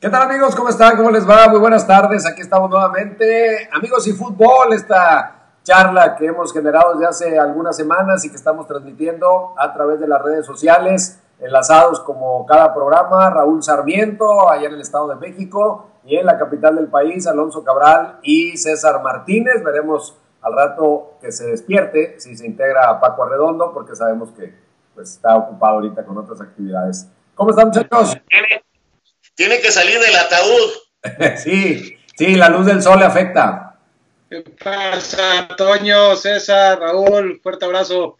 [0.00, 0.54] ¿Qué tal amigos?
[0.54, 0.96] ¿Cómo están?
[0.96, 1.48] ¿Cómo les va?
[1.48, 2.26] Muy buenas tardes.
[2.26, 3.68] Aquí estamos nuevamente.
[3.72, 8.66] Amigos y fútbol, esta charla que hemos generado desde hace algunas semanas y que estamos
[8.66, 13.30] transmitiendo a través de las redes sociales, enlazados como cada programa.
[13.30, 17.64] Raúl Sarmiento, allá en el Estado de México, y en la capital del país, Alonso
[17.64, 19.64] Cabral y César Martínez.
[19.64, 24.54] Veremos al rato que se despierte si se integra a Paco Arredondo, porque sabemos que
[24.94, 27.08] pues, está ocupado ahorita con otras actividades.
[27.34, 28.16] ¿Cómo están muchachos?
[29.36, 31.36] Tiene que salir del ataúd.
[31.36, 33.78] sí, sí, la luz del sol le afecta.
[34.28, 37.38] ¿Qué pasa, Antonio, César, Raúl?
[37.42, 38.16] Fuerte abrazo.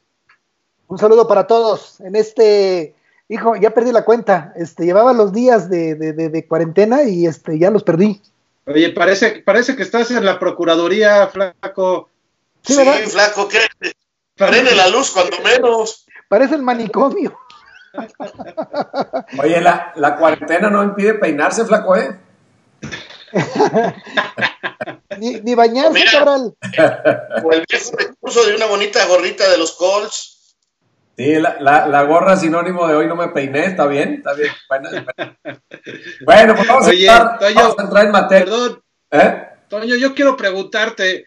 [0.86, 2.00] Un saludo para todos.
[2.00, 2.94] En este,
[3.28, 4.52] hijo, ya perdí la cuenta.
[4.56, 8.20] Este, llevaba los días de, de, de, cuarentena y este, ya los perdí.
[8.66, 12.08] Oye, parece, parece que estás en la Procuraduría, flaco.
[12.62, 13.60] Sí, flaco, ¿qué?
[14.34, 16.06] Prende la luz cuando menos.
[16.28, 17.36] Parece el manicomio.
[19.42, 22.18] Oye, la, la cuarentena no impide peinarse, flaco, ¿eh?
[25.18, 26.54] ni, ni, bañarse, cabral.
[27.44, 30.56] O el viejo recurso de una bonita gorrita de los Colts.
[31.16, 34.52] Sí, la, la, la, gorra sinónimo de hoy no me peiné, está bien, está bien.
[36.26, 38.44] Bueno, pues vamos, a, entrar, vamos a entrar en materia.
[38.44, 38.82] Perdón.
[39.10, 39.48] ¿Eh?
[39.68, 41.26] Toño, yo quiero preguntarte,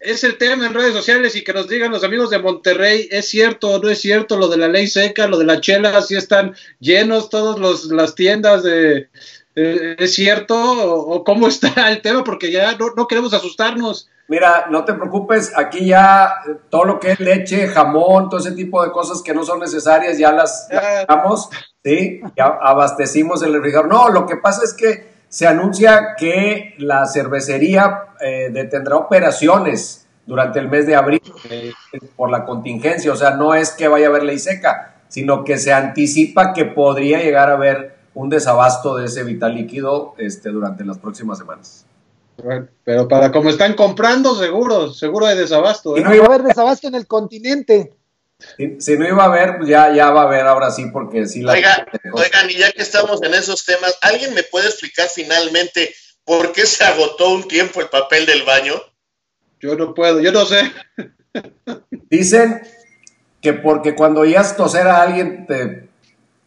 [0.00, 3.28] es el tema en redes sociales y que nos digan los amigos de Monterrey, ¿es
[3.28, 6.16] cierto o no es cierto lo de la ley seca, lo de la chela, si
[6.16, 9.08] están llenos todas las tiendas de...
[9.56, 12.24] Eh, ¿Es cierto o, cómo está el tema?
[12.24, 14.08] Porque ya no, queremos asustarnos.
[14.28, 16.34] Mira, no te preocupes, aquí ya
[16.70, 20.18] todo lo que es leche, jamón, todo ese tipo de cosas que no son necesarias
[20.18, 20.68] ya las
[21.08, 21.50] damos,
[21.84, 22.20] ¿sí?
[22.36, 23.88] Ya abastecimos el refrigerador.
[23.88, 30.58] No, lo que pasa es que se anuncia que la cervecería eh, detendrá operaciones durante
[30.58, 31.72] el mes de abril eh,
[32.16, 33.12] por la contingencia.
[33.12, 36.64] O sea, no es que vaya a haber ley seca, sino que se anticipa que
[36.64, 41.86] podría llegar a haber un desabasto de ese vital líquido este, durante las próximas semanas.
[42.82, 45.96] pero para como están comprando, seguro, seguro hay desabasto.
[45.96, 46.00] ¿eh?
[46.00, 47.92] Y no iba a haber desabasto en el continente.
[48.78, 51.42] Si, no iba a haber, pues ya, ya va a haber ahora sí, porque sí
[51.42, 51.52] la.
[51.52, 56.66] oigan, y ya que estamos en esos temas, ¿alguien me puede explicar finalmente por qué
[56.66, 58.74] se agotó un tiempo el papel del baño?
[59.60, 60.72] Yo no puedo, yo no sé.
[62.08, 62.62] Dicen
[63.40, 65.88] que porque cuando oías toser a alguien te,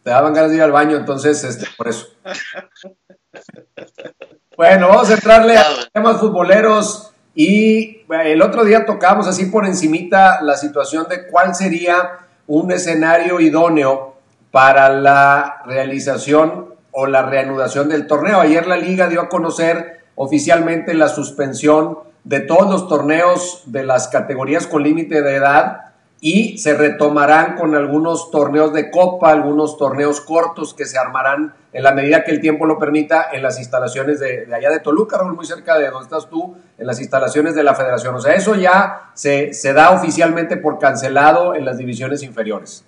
[0.02, 2.08] te daban ganas de ir al baño, entonces, este, por eso.
[4.56, 7.13] bueno, vamos a entrarle a temas futboleros.
[7.34, 13.40] Y el otro día tocamos así por encimita la situación de cuál sería un escenario
[13.40, 14.14] idóneo
[14.50, 18.40] para la realización o la reanudación del torneo.
[18.40, 24.08] Ayer la liga dio a conocer oficialmente la suspensión de todos los torneos de las
[24.08, 25.93] categorías con límite de edad
[26.26, 31.82] y se retomarán con algunos torneos de copa, algunos torneos cortos que se armarán en
[31.82, 35.44] la medida que el tiempo lo permita en las instalaciones de, allá de Toluca, muy
[35.44, 38.14] cerca de donde estás tú, en las instalaciones de la federación.
[38.14, 42.86] O sea, eso ya se, se da oficialmente por cancelado en las divisiones inferiores.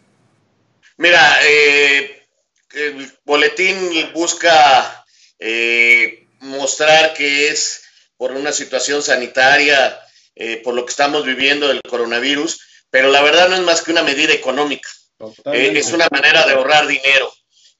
[0.96, 2.22] Mira, eh,
[2.72, 3.76] el boletín
[4.14, 5.04] busca
[5.38, 7.82] eh, mostrar que es
[8.16, 10.00] por una situación sanitaria,
[10.36, 13.92] eh, por lo que estamos viviendo del coronavirus, pero la verdad no es más que
[13.92, 14.88] una medida económica.
[15.52, 17.32] Eh, es una manera de ahorrar dinero.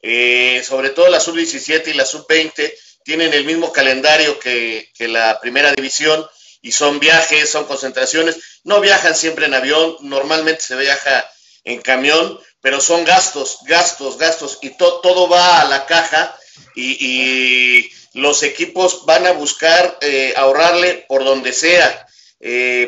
[0.02, 2.72] Eh, sobre todo la sub-17 y la sub-20
[3.04, 6.26] tienen el mismo calendario que, la primera división
[6.62, 8.60] y son viajes, son concentraciones.
[8.64, 11.30] No viajan siempre en avión, normalmente se viaja
[11.64, 16.36] en camión, pero son gastos, gastos, gastos y todo va a la caja
[16.74, 22.06] y, los equipos van a buscar eh, ahorrarle por donde sea.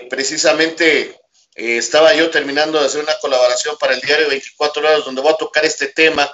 [0.08, 1.17] precisamente
[1.58, 5.32] eh, estaba yo terminando de hacer una colaboración para el diario 24 horas donde voy
[5.32, 6.32] a tocar este tema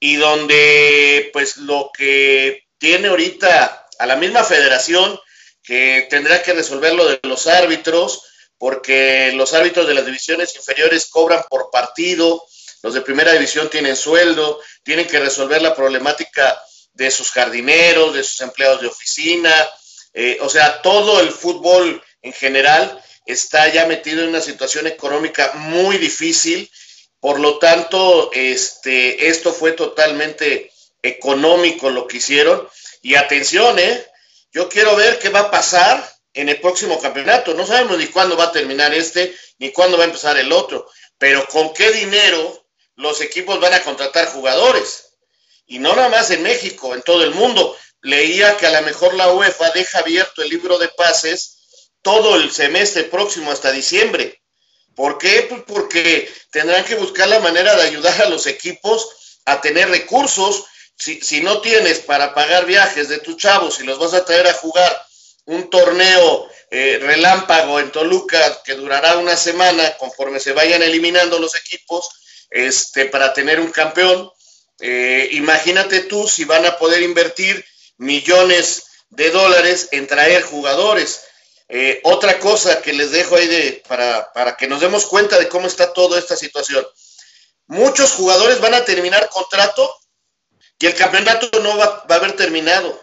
[0.00, 5.16] y donde pues lo que tiene ahorita a la misma federación
[5.62, 8.24] que tendrá que resolver lo de los árbitros
[8.58, 12.44] porque los árbitros de las divisiones inferiores cobran por partido,
[12.82, 16.60] los de primera división tienen sueldo, tienen que resolver la problemática
[16.94, 19.54] de sus jardineros, de sus empleados de oficina,
[20.12, 25.52] eh, o sea, todo el fútbol en general está ya metido en una situación económica
[25.54, 26.70] muy difícil,
[27.20, 30.70] por lo tanto, este, esto fue totalmente
[31.02, 32.68] económico lo que hicieron.
[33.00, 34.06] Y atención, ¿eh?
[34.52, 37.54] yo quiero ver qué va a pasar en el próximo campeonato.
[37.54, 40.86] No sabemos ni cuándo va a terminar este, ni cuándo va a empezar el otro,
[41.16, 42.66] pero con qué dinero
[42.96, 45.14] los equipos van a contratar jugadores.
[45.66, 47.74] Y no nada más en México, en todo el mundo.
[48.02, 51.63] Leía que a lo mejor la UEFA deja abierto el libro de pases
[52.04, 54.40] todo el semestre próximo hasta diciembre.
[54.94, 55.46] ¿Por qué?
[55.48, 60.66] Pues porque tendrán que buscar la manera de ayudar a los equipos a tener recursos
[60.96, 64.46] si, si no tienes para pagar viajes de tus chavos y los vas a traer
[64.46, 65.04] a jugar
[65.46, 71.54] un torneo eh, relámpago en Toluca que durará una semana conforme se vayan eliminando los
[71.54, 72.08] equipos
[72.50, 74.30] este, para tener un campeón.
[74.80, 77.64] Eh, imagínate tú si van a poder invertir
[77.96, 81.23] millones de dólares en traer jugadores.
[81.68, 85.48] Eh, otra cosa que les dejo ahí de, para, para que nos demos cuenta de
[85.48, 86.86] cómo está toda esta situación.
[87.66, 89.90] Muchos jugadores van a terminar contrato
[90.84, 93.00] y el campeonato no va, a haber terminado.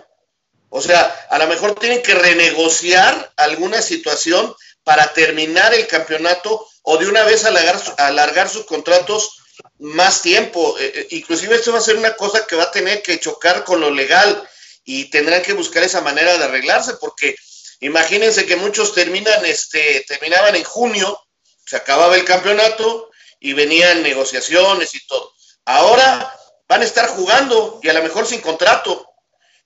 [0.70, 6.98] O sea, a lo mejor tienen que renegociar alguna situación para terminar el campeonato o
[6.98, 9.42] de una vez alargar, alargar sus contratos
[9.80, 10.78] más tiempo.
[10.78, 13.64] Eh, eh, inclusive esto va a ser una cosa que va a tener que chocar
[13.64, 14.48] con lo legal
[14.86, 17.36] y tendrán que buscar esa manera de arreglarse porque
[17.82, 21.20] imagínense que muchos terminan, este, terminaban en junio,
[21.66, 25.34] se acababa el campeonato y venían negociaciones y todo.
[25.66, 29.08] Ahora van a estar jugando y a lo mejor sin contrato.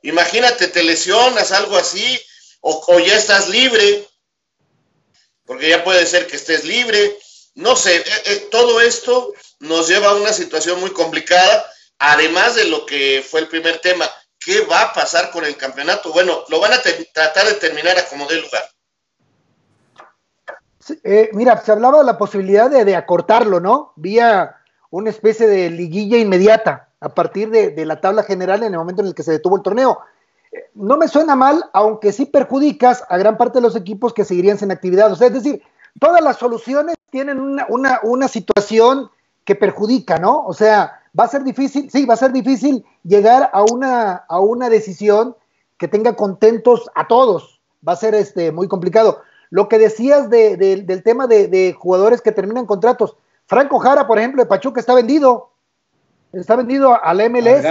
[0.02, 2.20] Imagínate, te lesionas, algo así,
[2.62, 4.08] o, ya estás libre,
[5.46, 7.18] porque ya puede ser que estés libre.
[7.56, 12.66] No sé, eh, eh, todo esto nos lleva a una situación muy complicada, además de
[12.66, 14.12] lo que fue el primer tema.
[14.46, 16.14] ¿Qué va a pasar con el campeonato?
[16.14, 16.78] Bueno, lo van a
[17.12, 18.62] tratar de terminar a como dé lugar.
[21.04, 23.94] Eh, mira, se hablaba de la posibilidad de, acortarlo, ¿no?
[23.96, 24.58] Vía
[24.92, 29.08] una especie de liguilla inmediata a partir de, la tabla general en el momento en
[29.08, 30.02] el que se detuvo el torneo.
[30.76, 34.60] No me suena mal, aunque sí perjudicas a gran parte de los equipos que seguirían
[34.60, 35.12] sin actividad.
[35.12, 35.64] O sea, es decir,
[36.00, 39.10] todas las soluciones tienen una, situación
[39.44, 40.46] que perjudica, ¿no?
[40.46, 44.40] O sea, va a ser difícil, sí, va a ser difícil llegar a una, a
[44.40, 45.36] una decisión
[45.78, 47.62] que tenga contentos a todos.
[47.88, 49.22] Va a ser este, muy complicado.
[49.50, 53.16] Lo que decías del tema de, de, jugadores que terminan contratos.
[53.46, 55.52] Franco Jara, por ejemplo, de Pachuca está vendido
[56.34, 57.64] está vendido al MLS.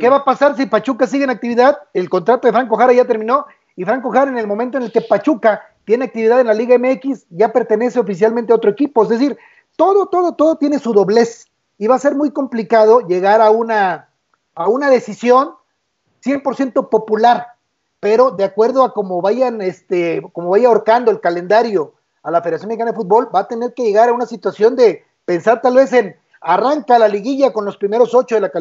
[0.00, 1.78] ¿Qué va a pasar si Pachuca sigue en actividad?
[1.92, 3.46] El contrato de Franco Jara ya terminó
[3.76, 6.76] y Franco Jara en el momento en el que Pachuca tiene actividad en la Liga
[6.78, 9.04] MX ya pertenece oficialmente a otro equipo.
[9.04, 9.36] Es decir,
[9.76, 11.46] todo, todo, todo tiene su doblez
[11.82, 14.08] y va a ser muy complicado llegar a una,
[14.54, 15.50] a una decisión
[16.24, 17.48] 100% popular,
[17.98, 22.68] pero de acuerdo a cómo vayan, este, como vaya ahorcando el calendario a la Federación
[22.68, 25.92] Mexicana de Fútbol, va a tener que llegar a una situación de pensar tal vez
[25.92, 28.52] en arranca la liguilla con los primeros ocho de la,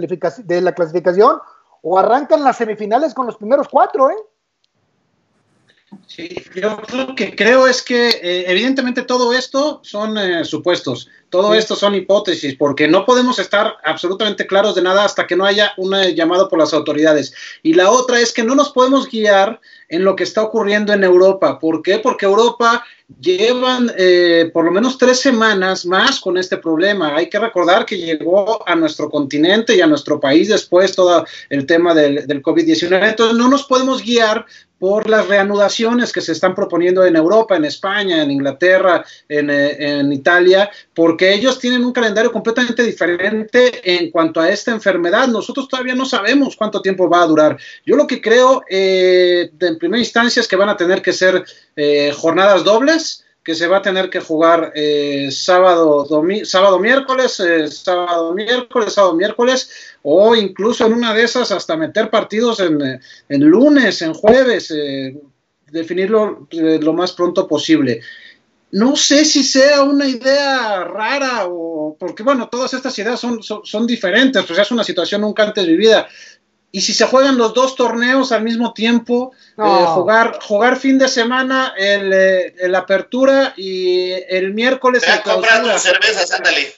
[0.43, 1.37] de la clasificación
[1.83, 4.17] o arrancan las semifinales con los primeros cuatro, ¿eh?
[6.07, 11.55] Sí, yo lo que creo es que eh, evidentemente todo esto son eh, supuestos, todo
[11.55, 15.71] esto son hipótesis, porque no podemos estar absolutamente claros de nada hasta que no haya
[15.77, 17.33] un llamado por las autoridades.
[17.63, 21.05] Y la otra es que no nos podemos guiar en lo que está ocurriendo en
[21.05, 21.57] Europa.
[21.57, 21.99] ¿Por qué?
[21.99, 22.83] Porque Europa
[23.19, 27.15] llevan eh, por lo menos tres semanas más con este problema.
[27.15, 31.65] Hay que recordar que llegó a nuestro continente y a nuestro país después todo el
[31.65, 33.09] tema del, del COVID-19.
[33.09, 34.45] Entonces no nos podemos guiar
[34.81, 39.99] por las reanudaciones que se están proponiendo en Europa, en España, en Inglaterra, en, eh,
[39.99, 45.27] en, Italia, porque ellos tienen un calendario completamente diferente en cuanto a esta enfermedad.
[45.27, 47.57] Nosotros todavía no sabemos cuánto tiempo va a durar.
[47.85, 51.43] Yo lo que creo, eh, en primera instancia, es que van a tener que ser
[51.75, 56.07] eh, jornadas dobles que se va a tener que jugar eh, sábado,
[56.43, 59.71] sábado, miércoles, eh, sábado, miércoles, sábado, miércoles,
[60.03, 62.99] o incluso en una de esas hasta meter partidos en, eh,
[63.29, 64.73] en lunes, en jueves,
[65.71, 68.01] definirlo lo más pronto posible.
[68.71, 73.65] No sé si sea una idea rara o porque bueno, todas estas ideas son, son,
[73.65, 76.07] son diferentes, pues es una situación nunca antes vivida
[76.71, 81.09] y si se juegan los dos torneos al mismo tiempo, eh, jugar, jugar fin de
[81.09, 85.77] semana el, eh, el, apertura y el miércoles el clausura.
[85.77, 86.73] cervezas, ándale.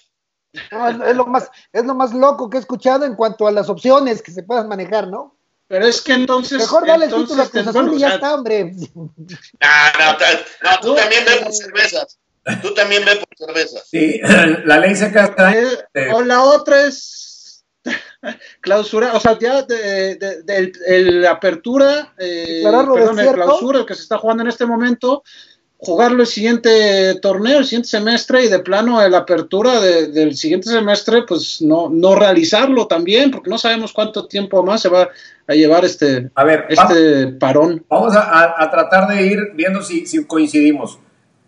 [0.52, 4.24] es, lo más, es lo más loco que he escuchado en cuanto a las opciones
[4.24, 5.33] que se puedan manejar, ¿no?
[5.74, 6.60] Pero es que entonces.
[6.60, 8.76] Mejor dale el título a Cruz Azul y ya está, hombre.
[8.94, 10.14] No, no,
[10.62, 12.20] no, tú también ves por cervezas.
[12.62, 13.88] Tú también ves por cervezas.
[13.90, 14.22] Sí,
[14.66, 15.52] la ley se está.
[15.52, 17.66] Eh, o la otra es
[18.62, 24.44] clausura, o sea, ya de, de, apertura, eh, perdón, el clausura que se está jugando
[24.44, 25.24] en este momento,
[25.84, 31.24] jugarlo el siguiente torneo, el siguiente semestre y de plano el apertura del siguiente semestre,
[31.28, 35.10] pues no, no realizarlo también, porque no sabemos cuánto tiempo más se va
[35.48, 37.86] a llevar este, a ver, este parón.
[37.90, 41.00] Vamos a, tratar de ir viendo si, si coincidimos.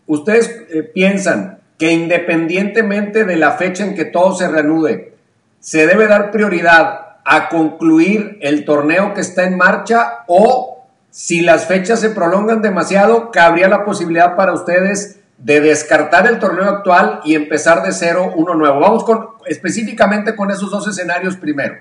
[0.08, 5.14] ¿Ustedes eh, piensan que independientemente de la fecha en que todo se reanude,
[5.60, 10.75] se debe dar prioridad a concluir el torneo que está en marcha o
[11.16, 16.66] si las fechas se prolongan demasiado, cabría la posibilidad para ustedes de descartar el torneo
[16.66, 18.82] actual y empezar de cero uno nuevo.
[18.82, 21.78] Vamos con específicamente con esos dos escenarios primero.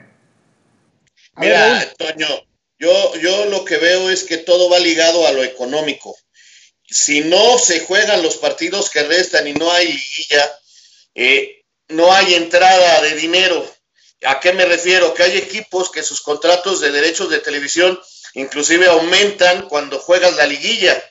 [1.34, 2.28] Mira, Toño,
[2.78, 6.16] yo, yo lo que veo es que todo va ligado a lo económico.
[6.88, 10.50] Si no se juegan los partidos que restan y no hay liguilla,
[11.16, 13.68] eh, no hay entrada de dinero.
[14.26, 15.12] ¿A qué me refiero?
[15.12, 17.98] Que hay equipos que sus contratos de derechos de televisión
[18.34, 21.02] inclusive aumentan cuando juegas la liguilla.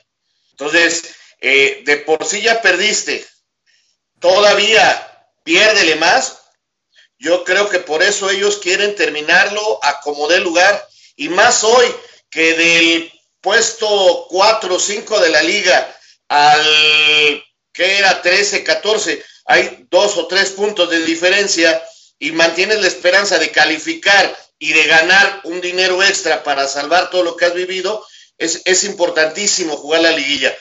[0.50, 3.26] Entonces, eh, de por sí ya perdiste,
[4.20, 6.38] todavía piérdele más.
[7.18, 10.86] Yo creo que por eso ellos quieren terminarlo a como dé lugar.
[11.16, 11.86] Y más hoy
[12.30, 15.96] que del puesto 4 o 5 de la liga
[16.28, 21.82] al que era 13, 14, hay dos o tres puntos de diferencia
[22.18, 24.34] y mantienes la esperanza de calificar
[24.64, 28.02] y de ganar un dinero extra para salvar todo lo que has vivido,
[28.38, 30.56] es, es importantísimo jugar la liguilla.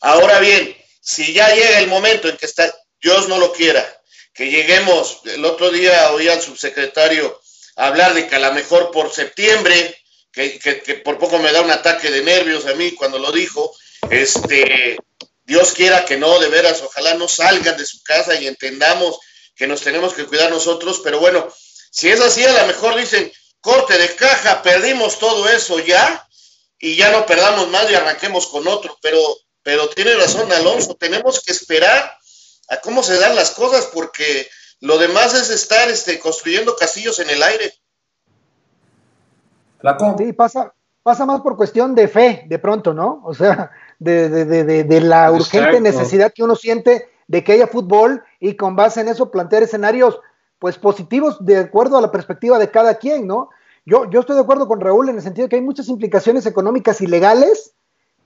[0.00, 3.84] Ahora bien, si ya llega el momento en que está, Dios no lo quiera,
[4.32, 7.42] que lleguemos, el otro día oí al subsecretario
[7.76, 9.98] hablar de que a lo mejor por septiembre,
[10.32, 13.76] que, que, por poco me da un ataque de nervios a mí cuando lo dijo,
[14.08, 14.96] este,
[15.44, 19.18] Dios quiera que no, de veras, ojalá no salgan de su casa y entendamos
[19.54, 21.52] que nos tenemos que cuidar nosotros, pero bueno,
[21.90, 23.30] si es así, a lo mejor dicen,
[23.62, 26.28] corte de caja, perdimos todo eso ya,
[26.78, 29.18] y ya no perdamos más y arranquemos con otro, pero,
[29.62, 32.18] pero tiene razón Alonso, tenemos que esperar
[32.68, 34.48] a cómo se dan las cosas, porque
[34.80, 37.72] lo demás es estar este, construyendo castillos en el aire.
[40.18, 43.22] Sí, pasa, pasa más por cuestión de fe, de pronto, ¿no?
[43.24, 47.68] O sea, de, de, de, de la urgente necesidad que uno siente de que haya
[47.68, 50.18] fútbol y con base en eso plantear escenarios
[50.62, 53.50] pues positivos de acuerdo a la perspectiva de cada quien, ¿no?
[53.84, 56.46] Yo, yo estoy de acuerdo con Raúl en el sentido de que hay muchas implicaciones
[56.46, 57.74] económicas y legales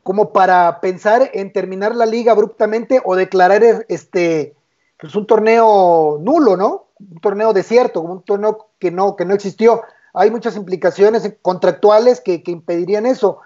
[0.02, 4.54] como para pensar en terminar la liga abruptamente o declarar este
[5.00, 6.88] pues un torneo nulo, ¿no?
[7.00, 9.80] Un torneo desierto, un torneo que no, que no existió.
[10.12, 13.38] Hay muchas implicaciones contractuales que, que impedirían eso.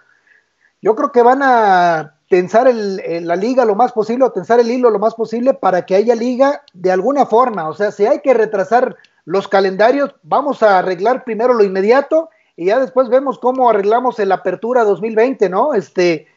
[0.82, 4.71] Yo creo que van a tensar el, la liga lo más posible o tensar el
[4.71, 7.69] hilo lo más posible para que haya liga de alguna forma.
[7.69, 12.67] O sea, si hay que retrasar los calendarios, vamos a arreglar primero lo inmediato y
[12.67, 15.75] ya después vemos cómo arreglamos el apertura 2020, ¿no?
[15.75, 16.29] Este,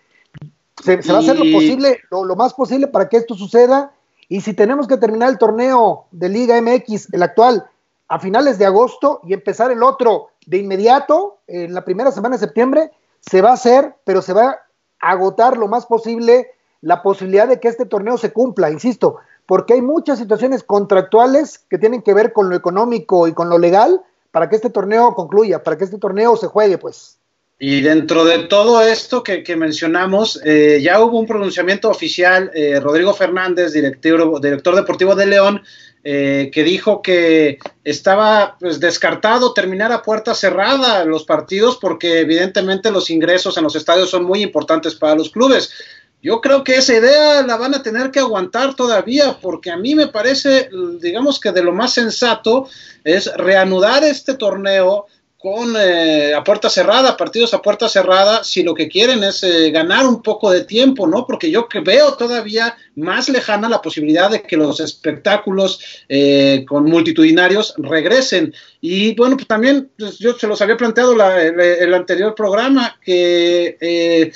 [0.84, 3.92] se, va a hacer lo posible, lo, lo, más posible para que esto suceda.
[4.30, 7.68] Y si tenemos que terminar el torneo de Liga MX, el actual,
[8.08, 12.40] a finales de agosto y empezar el otro de inmediato, en la primera semana de
[12.40, 12.90] septiembre,
[13.22, 14.63] se va a hacer, pero se va
[15.12, 19.82] agotar lo más posible la posibilidad de que este torneo se cumpla, insisto, porque hay
[19.82, 24.50] muchas situaciones contractuales que tienen que ver con lo económico y con lo legal para
[24.50, 27.18] que este torneo concluya, para que este torneo se juegue, pues.
[27.60, 33.14] Y dentro de todo esto que, mencionamos, eh, ya hubo un pronunciamiento oficial, eh, Rodrigo
[33.14, 35.62] Fernández, director, director deportivo de León,
[36.06, 42.92] eh, que dijo que estaba pues, descartado terminar a puerta cerrada los partidos porque evidentemente
[42.92, 45.72] los ingresos en los estadios son muy importantes para los clubes.
[46.22, 49.96] Yo creo que esa idea la van a tener que aguantar todavía porque a mí
[49.96, 50.70] me parece,
[51.00, 52.68] digamos que de lo más sensato
[53.04, 55.06] es reanudar este torneo
[55.44, 59.72] con eh, a puerta cerrada, partidos a puerta cerrada, si lo que quieren es eh,
[59.72, 61.28] ganar un poco de tiempo, ¿no?
[61.28, 66.86] Porque yo que veo todavía más lejana la posibilidad de que los espectáculos eh, con
[66.86, 68.54] multitudinarios regresen.
[68.80, 72.98] Y bueno, pues también pues, yo se los había planteado la, el, el, anterior programa,
[73.04, 74.32] que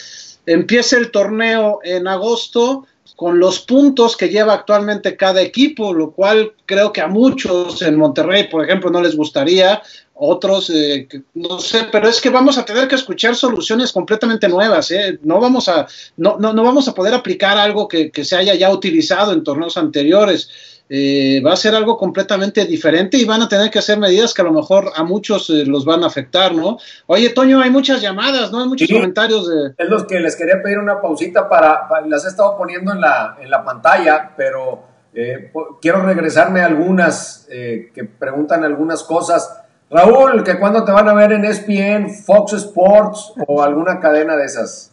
[0.46, 2.86] empiece el torneo en agosto
[3.18, 7.96] con los puntos que lleva actualmente cada equipo, lo cual creo que a muchos en
[7.96, 9.82] Monterrey, por ejemplo, no les gustaría,
[10.20, 14.92] otros, eh, no sé, pero es que vamos a tener que escuchar soluciones completamente nuevas,
[14.92, 15.20] ¿eh?
[15.24, 18.56] no, vamos a, no, no, no vamos a poder aplicar algo que, que, se haya
[18.56, 20.50] ya utilizado en torneos anteriores.
[20.90, 24.42] Eh, va a ser algo completamente diferente y van a tener que hacer medidas que
[24.42, 26.78] a lo mejor a muchos eh, los van a afectar, ¿no?
[27.08, 28.62] Oye, Toño, hay muchas llamadas, ¿no?
[28.62, 29.74] Hay muchos sí, comentarios de...
[29.78, 33.02] Es los que les quería pedir una pausita para, para las he estado poniendo en
[33.02, 34.82] la, en la pantalla, pero
[35.14, 39.64] eh, quiero regresarme a algunas eh, que preguntan algunas cosas.
[39.90, 44.46] Raúl, que cuándo te van a ver en ESPN, Fox Sports o alguna cadena de
[44.46, 44.92] esas.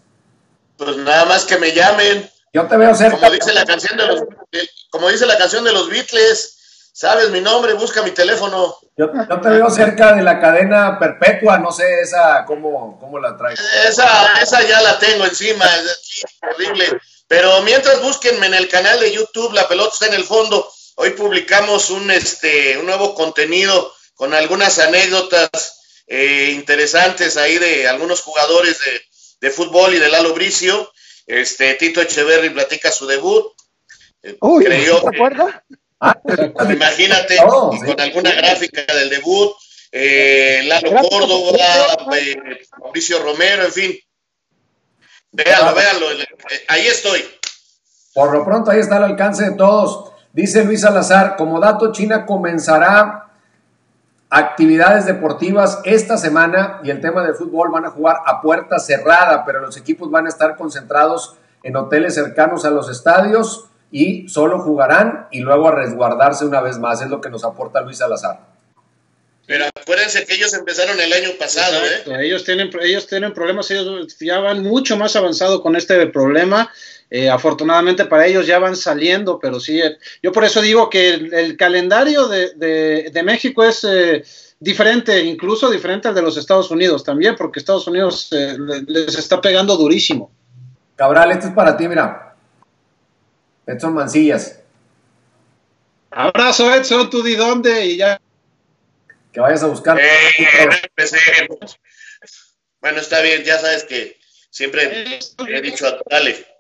[0.77, 2.31] Pues nada más que me llamen.
[2.53, 3.19] Yo te veo cerca.
[3.19, 4.23] Como dice la canción de los,
[4.91, 8.77] como dice la canción de los Beatles, sabes mi nombre, busca mi teléfono.
[8.97, 13.37] Yo, yo te veo cerca de la cadena perpetua, no sé esa cómo, cómo la
[13.37, 13.59] traes.
[13.89, 17.01] Esa, esa ya la tengo encima, es horrible.
[17.27, 20.71] Pero mientras búsquenme en el canal de YouTube, la pelota está en el fondo.
[20.97, 28.21] Hoy publicamos un este un nuevo contenido con algunas anécdotas eh, interesantes ahí de algunos
[28.21, 29.01] jugadores de,
[29.41, 30.91] de, fútbol y de Lalo Bricio.
[31.27, 33.47] Este, Tito Echeverry platica su debut.
[34.41, 35.55] Uy, creyó ¿te acuerdas?
[36.01, 36.19] Ah,
[36.71, 37.87] imagínate, oh, sí.
[37.87, 39.55] con alguna gráfica del debut.
[39.91, 42.37] eh, Lalo Córdoba, eh,
[42.79, 43.99] Mauricio Romero, en fin.
[45.33, 46.07] Véanlo, véanlo,
[46.69, 47.25] ahí estoy.
[48.13, 50.13] Por lo pronto ahí está el alcance de todos.
[50.33, 53.34] Dice Luis Salazar, como dato, China comenzará
[54.35, 59.45] actividades deportivas esta semana y el tema del fútbol van a jugar a puerta cerrada,
[59.45, 64.59] pero los equipos van a estar concentrados en hoteles cercanos a los estadios y solo
[64.59, 68.41] jugarán y luego a resguardarse una vez más, es lo que nos aporta Luis Salazar.
[69.47, 72.27] Pero acuérdense que ellos empezaron el año pasado, ¿eh?
[72.27, 76.73] Ellos tienen, ellos tienen problemas, ellos ya van mucho más avanzado con este problema.
[77.11, 81.11] Eh, afortunadamente para ellos ya van saliendo, pero sí, eh, yo por eso digo que
[81.15, 82.55] el, calendario de,
[83.13, 84.25] de, México es eh,
[84.59, 88.31] diferente, incluso diferente al de los Estados Unidos también, porque Estados Unidos
[88.87, 90.33] les está pegando durísimo.
[90.97, 92.35] Cabral, este es para ti, mira.
[93.67, 94.61] Edson Mancillas.
[96.11, 98.21] Abrazo, Edson, tú de dónde y ya.
[99.33, 100.01] Que vayas a buscar.
[102.81, 104.19] Bueno, está bien, ya sabes que
[104.51, 106.54] siempre he dicho a dale.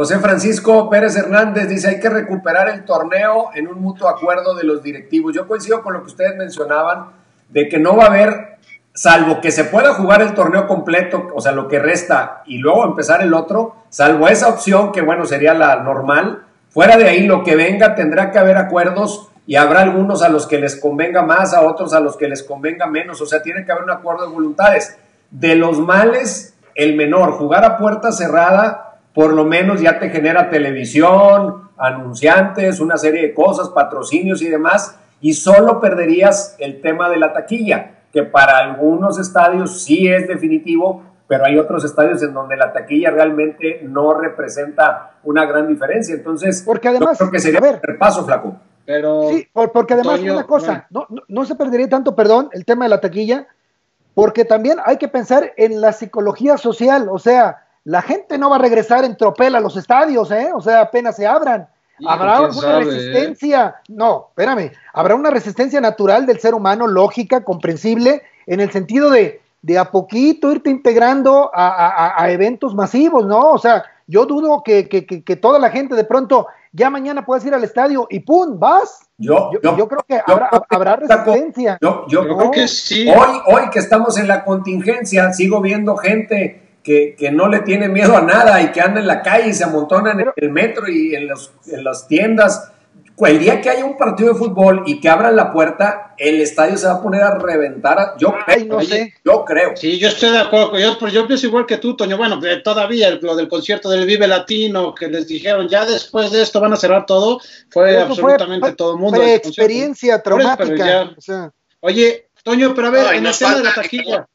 [0.00, 4.64] José Francisco Pérez Hernández dice, hay que recuperar el torneo en un mutuo acuerdo de
[4.64, 5.34] los directivos.
[5.34, 7.10] Yo coincido con lo que ustedes mencionaban,
[7.50, 8.56] de que no va a haber,
[8.94, 12.86] salvo que se pueda jugar el torneo completo, o sea, lo que resta, y luego
[12.86, 17.42] empezar el otro, salvo esa opción que, bueno, sería la normal, Fuera de ahí, lo
[17.42, 21.52] que venga tendrá que haber acuerdos y habrá algunos a los que les convenga más,
[21.52, 23.20] a otros a los que les convenga menos.
[23.20, 24.96] O sea, tiene que haber un acuerdo de voluntades.
[25.32, 27.32] De los males, el menor.
[27.32, 33.34] Jugar a puerta cerrada, por lo menos ya te genera televisión, anunciantes, una serie de
[33.34, 34.98] cosas, patrocinios y demás.
[35.20, 41.02] Y solo perderías el tema de la taquilla, que para algunos estadios sí es definitivo,
[41.26, 46.14] pero hay otros estadios en donde la taquilla realmente no representa una gran diferencia.
[46.14, 48.56] Entonces, porque además, creo que sería un paso, flaco.
[48.84, 52.88] Pero, sí, porque además una cosa, no, no, se perdería tanto, perdón, el tema de
[52.88, 53.46] la taquilla,
[54.14, 58.56] porque también hay que pensar en la psicología social, o sea, la gente no va
[58.56, 60.50] a regresar en tropel a los estadios, ¿eh?
[60.54, 61.68] O sea, apenas se abran.
[62.06, 68.60] Habrá una resistencia, no, espérame, habrá una resistencia natural del ser humano, lógica, comprensible, en
[68.60, 73.50] el sentido de, de a poquito irte integrando a, eventos masivos, ¿no?
[73.50, 77.64] O sea, yo dudo que, toda la gente de pronto ya mañana puedas ir al
[77.64, 78.56] estadio y ¡pum!
[78.56, 79.00] vas.
[79.18, 80.22] Yo, yo, creo que
[80.70, 81.76] habrá, resistencia.
[81.82, 83.08] Yo, creo que sí.
[83.10, 88.16] Hoy, hoy que estamos en la contingencia, sigo viendo gente que, no le tiene miedo
[88.16, 91.14] a nada y que anda en la calle y se amontonan en el metro y
[91.14, 92.72] en, los, en las tiendas
[93.28, 96.76] el día que haya un partido de fútbol y que abran la puerta, el estadio
[96.76, 98.14] se va a poner a reventar.
[98.18, 98.80] Yo, creo,
[99.24, 99.76] yo creo.
[99.76, 100.78] Sí, yo estoy de acuerdo.
[100.78, 102.16] Yo, pues, yo pienso igual que tú, Toño.
[102.16, 106.60] Bueno, todavía lo del concierto del Vive Latino, que les dijeron ya después de esto
[106.60, 107.40] van a cerrar todo,
[107.70, 109.18] fue absolutamente todo el mundo.
[109.18, 111.10] Fue experiencia traumática.
[111.80, 114.26] Oye, Toño, pero a ver, en el tema de la taquilla.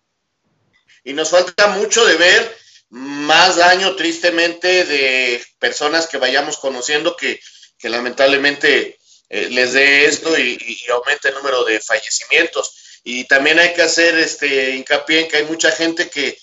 [1.05, 2.57] Y nos falta mucho de ver
[2.89, 7.39] más daño, tristemente, de personas que vayamos conociendo que
[7.77, 10.57] que lamentablemente eh, les dé esto y,
[10.91, 12.99] aumente el número de fallecimientos.
[13.03, 16.37] Y también hay que hacer este hincapié en que hay mucha gente que,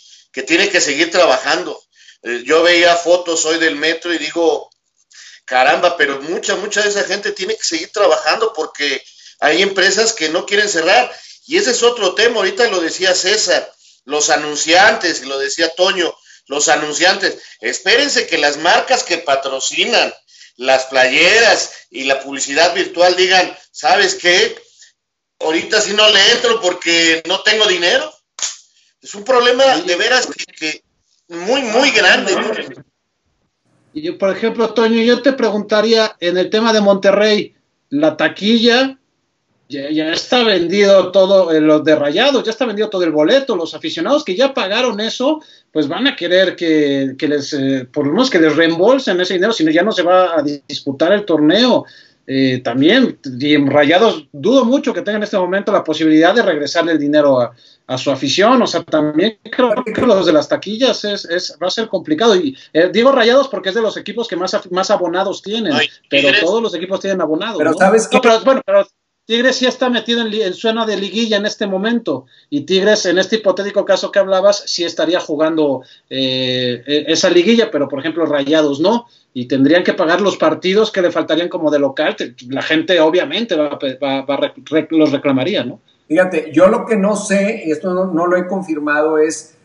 [0.46, 1.82] tiene que seguir trabajando.
[2.22, 4.70] Eh, yo veía fotos hoy del metro y digo,
[5.44, 9.02] caramba, pero mucha, mucha de esa gente tiene que seguir trabajando porque
[9.40, 11.12] hay empresas que no quieren cerrar.
[11.46, 13.70] Y ese es otro tema, ahorita lo decía César,
[14.04, 16.14] los anunciantes, y lo decía Toño,
[16.46, 20.12] los anunciantes, espérense que las marcas que patrocinan
[20.56, 24.56] las playeras y la publicidad virtual digan, ¿sabes qué?
[25.40, 28.12] Ahorita si no le entro porque no tengo dinero.
[29.00, 30.82] Es un problema de veras que,
[31.28, 32.36] muy, muy grande.
[33.94, 37.56] Y yo, por ejemplo, Toño, yo te preguntaría en el tema de Monterrey,
[37.88, 38.98] la taquilla
[39.72, 43.74] ya, está vendido todo, eh, los de Rayados, ya está vendido todo el boleto, los
[43.74, 45.40] aficionados que ya pagaron eso,
[45.72, 49.52] pues van a querer que, les, eh, por lo menos que les reembolsen ese dinero,
[49.52, 51.84] si no ya no se va a disputar el torneo.
[52.24, 56.42] Eh, también, y en Rayados dudo mucho que tengan en este momento la posibilidad de
[56.42, 57.52] regresarle el dinero a,
[57.98, 61.70] su afición, o sea, también creo que los de las taquillas es, es va a
[61.70, 62.56] ser complicado, y
[62.92, 65.74] digo Rayados porque es de los equipos que más, más abonados tienen,
[66.08, 67.58] pero todos los equipos tienen abonados.
[67.58, 68.18] Pero sabes que...
[68.44, 68.86] bueno, pero
[69.32, 73.16] Tigres sí está metido en, el suena de liguilla en este momento y Tigres en
[73.16, 78.26] este hipotético caso que hablabas sí estaría jugando eh, e, esa liguilla, pero por ejemplo
[78.26, 82.14] Rayados no y tendrían que pagar los partidos que le faltarían como de local,
[82.50, 83.78] la gente obviamente va,
[84.90, 85.80] los reclamaría, ¿no?
[86.08, 89.56] Fíjate, yo lo que no sé, y esto no, lo he confirmado, es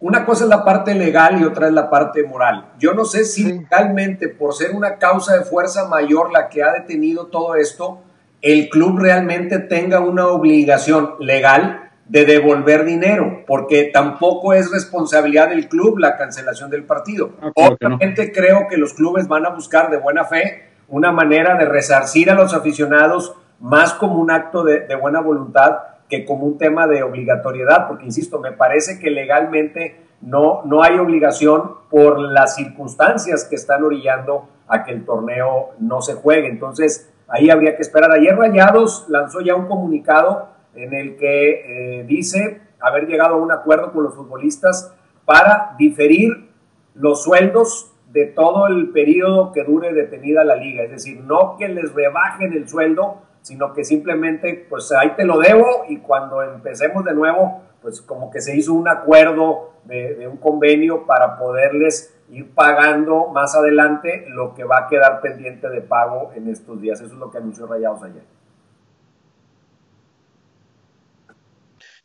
[0.00, 2.70] una cosa es la parte legal y otra es la parte moral.
[2.78, 6.72] Yo no sé si realmente por ser una causa de fuerza mayor la que ha
[6.72, 8.00] detenido todo esto,
[8.42, 15.68] el club realmente tenga una obligación legal de devolver dinero, porque tampoco es responsabilidad del
[15.68, 17.32] club la cancelación del partido.
[17.42, 21.66] Ah, Obviamente creo que los clubes van a buscar de buena fe una manera de
[21.66, 26.56] resarcir a los aficionados más como un acto de, de buena voluntad que como un
[26.56, 32.56] tema de obligatoriedad, porque insisto, me parece que legalmente no, no hay obligación por las
[32.56, 36.48] circunstancias que están orillando a que el torneo no se juegue.
[36.48, 38.10] Entonces, ahí habría que esperar.
[38.12, 43.52] Ayer Rayados lanzó ya un comunicado en el que eh, dice haber llegado a un
[43.52, 46.48] acuerdo con los futbolistas para diferir
[46.94, 50.82] los sueldos de todo el periodo que dure detenida la liga.
[50.82, 55.38] Es decir, no que les rebajen el sueldo, sino que simplemente, pues ahí te lo
[55.38, 60.36] debo y cuando empecemos de nuevo, pues como que se hizo un acuerdo de, un
[60.36, 66.32] convenio para poderles ir pagando más adelante lo que va a quedar pendiente de pago
[66.34, 67.00] en estos días.
[67.00, 68.22] Eso es lo que anunció Rayados ayer.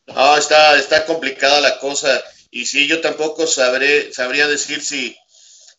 [0.07, 2.09] No, está, está complicada la cosa.
[2.51, 5.15] Y sí, yo tampoco sabré, sabría decir si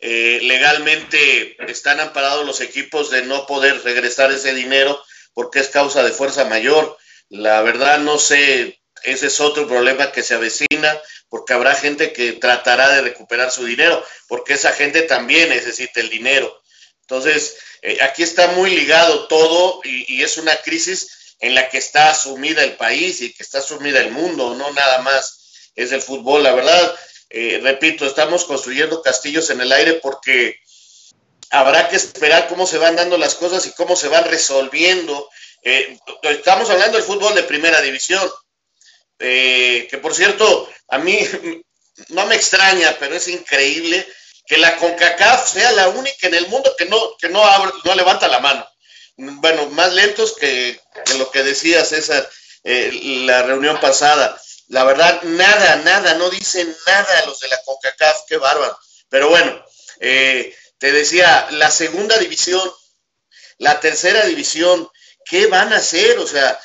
[0.00, 5.00] eh, legalmente están amparados los equipos de no poder regresar ese dinero
[5.34, 6.96] porque es causa de fuerza mayor.
[7.28, 12.32] La verdad no sé, ese es otro problema que se avecina, porque habrá gente que
[12.32, 16.60] tratará de recuperar su dinero, porque esa gente también necesita el dinero.
[17.02, 22.14] Entonces, eh, aquí está muy ligado todo y, es una crisis en la que está
[22.14, 26.42] sumida el país y que está sumida el mundo, no nada más es el fútbol.
[26.42, 26.96] La verdad,
[27.28, 30.56] eh, repito, estamos construyendo castillos en el aire porque
[31.50, 35.28] habrá que esperar cómo se van dando las cosas y cómo se van resolviendo.
[35.62, 38.30] Eh, estamos hablando del fútbol de primera división,
[39.18, 41.18] eh, que por cierto, a mí
[42.08, 44.06] no me extraña, pero es increíble
[44.46, 47.42] que la CONCACAF sea la única en el mundo que no, que no,
[47.84, 48.66] no levanta la mano.
[49.16, 50.80] Bueno, más lentos que,
[51.18, 52.28] lo que decía César
[52.64, 52.90] eh,
[53.26, 54.40] la reunión pasada.
[54.68, 58.76] La verdad, nada, nada, no dicen nada los de la CONCACAF, qué bárbaro.
[59.08, 59.64] Pero bueno,
[60.00, 62.70] eh, te decía, la segunda división,
[63.58, 64.88] la tercera división,
[65.24, 66.18] ¿qué van a hacer?
[66.18, 66.58] O sea,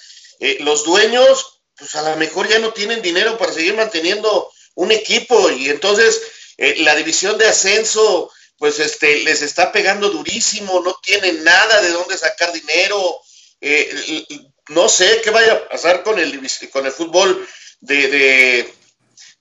[0.60, 5.50] los dueños pues a lo mejor ya no tienen dinero para seguir manteniendo un equipo
[5.50, 6.22] y entonces
[6.58, 11.90] eh, la división de ascenso pues este les está pegando durísimo, no tienen nada de
[11.90, 13.22] dónde sacar dinero,
[13.62, 14.26] eh,
[14.68, 16.40] no sé qué vaya a pasar con el
[16.72, 17.48] con el fútbol
[17.80, 18.74] de, de,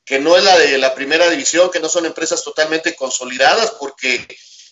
[0.04, 4.26] que no es la de la primera división, que no son empresas totalmente consolidadas, porque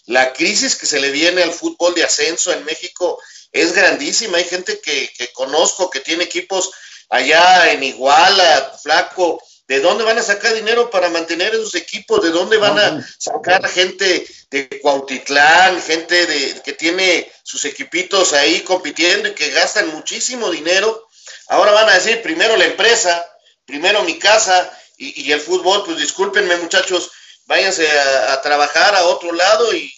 [0.07, 3.21] la crisis que se le viene al fútbol de ascenso en México
[3.53, 4.39] es grandísima.
[4.39, 6.71] Hay gente que, que conozco que tiene equipos
[7.09, 12.23] allá en Iguala, Flaco, ¿de dónde van a sacar dinero para mantener esos equipos?
[12.23, 18.61] ¿De dónde van a sacar gente de Cuautitlán, gente de, que tiene sus equipitos ahí
[18.61, 21.09] compitiendo y que gastan muchísimo dinero?
[21.49, 23.25] Ahora van a decir primero la empresa,
[23.65, 27.11] primero mi casa y, el fútbol, pues discúlpenme muchachos,
[27.47, 29.93] váyanse a, trabajar a otro lado y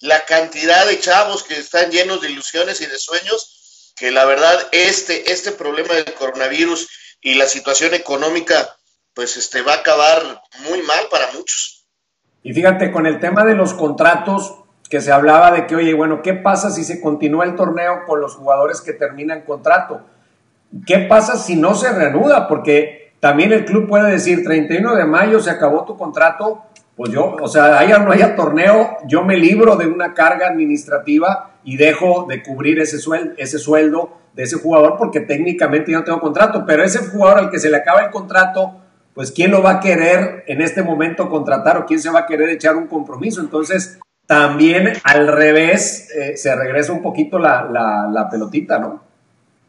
[0.00, 3.63] la cantidad de chavos que están llenos de ilusiones y de sueños,
[3.96, 6.88] que la verdad este, este problema del coronavirus
[7.20, 8.54] y la situación económica,
[9.14, 11.86] pues este, va a acabar muy mal para muchos.
[12.42, 14.56] Y fíjate, con el tema de los contratos,
[14.90, 18.20] que se hablaba de que, oye, bueno, ¿qué pasa si se continúa el torneo con
[18.20, 20.02] los jugadores que terminan contrato?
[20.86, 22.48] ¿Qué pasa si no se reanuda?
[22.48, 26.64] Porque también el club puede decir, 31 de mayo se acabó tu contrato,
[26.96, 31.52] pues yo, o sea, haya no haya torneo, yo me libro de una carga administrativa
[31.64, 36.04] y dejo de cubrir ese sueldo, ese sueldo de ese jugador porque técnicamente yo no
[36.04, 38.76] tengo contrato, pero ese jugador al que se le acaba el contrato,
[39.14, 42.26] pues quién lo va a querer en este momento contratar o quién se va a
[42.26, 43.40] querer echar un compromiso.
[43.40, 47.68] Entonces, también al revés eh, se regresa un poquito la,
[48.10, 49.02] la, pelotita, ¿no?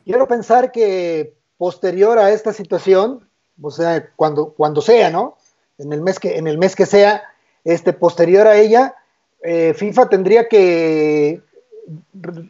[0.04, 3.28] Quiero pensar que posterior a esta situación,
[3.62, 5.38] o sea, cuando, cuando sea, ¿no?
[5.78, 7.24] En el mes que, en el mes que sea,
[7.64, 8.96] este, posterior a ella,
[9.42, 11.42] eh, FIFA tendría que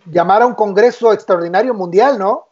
[0.06, 2.48] llamar a un Congreso Extraordinario Mundial, ¿no?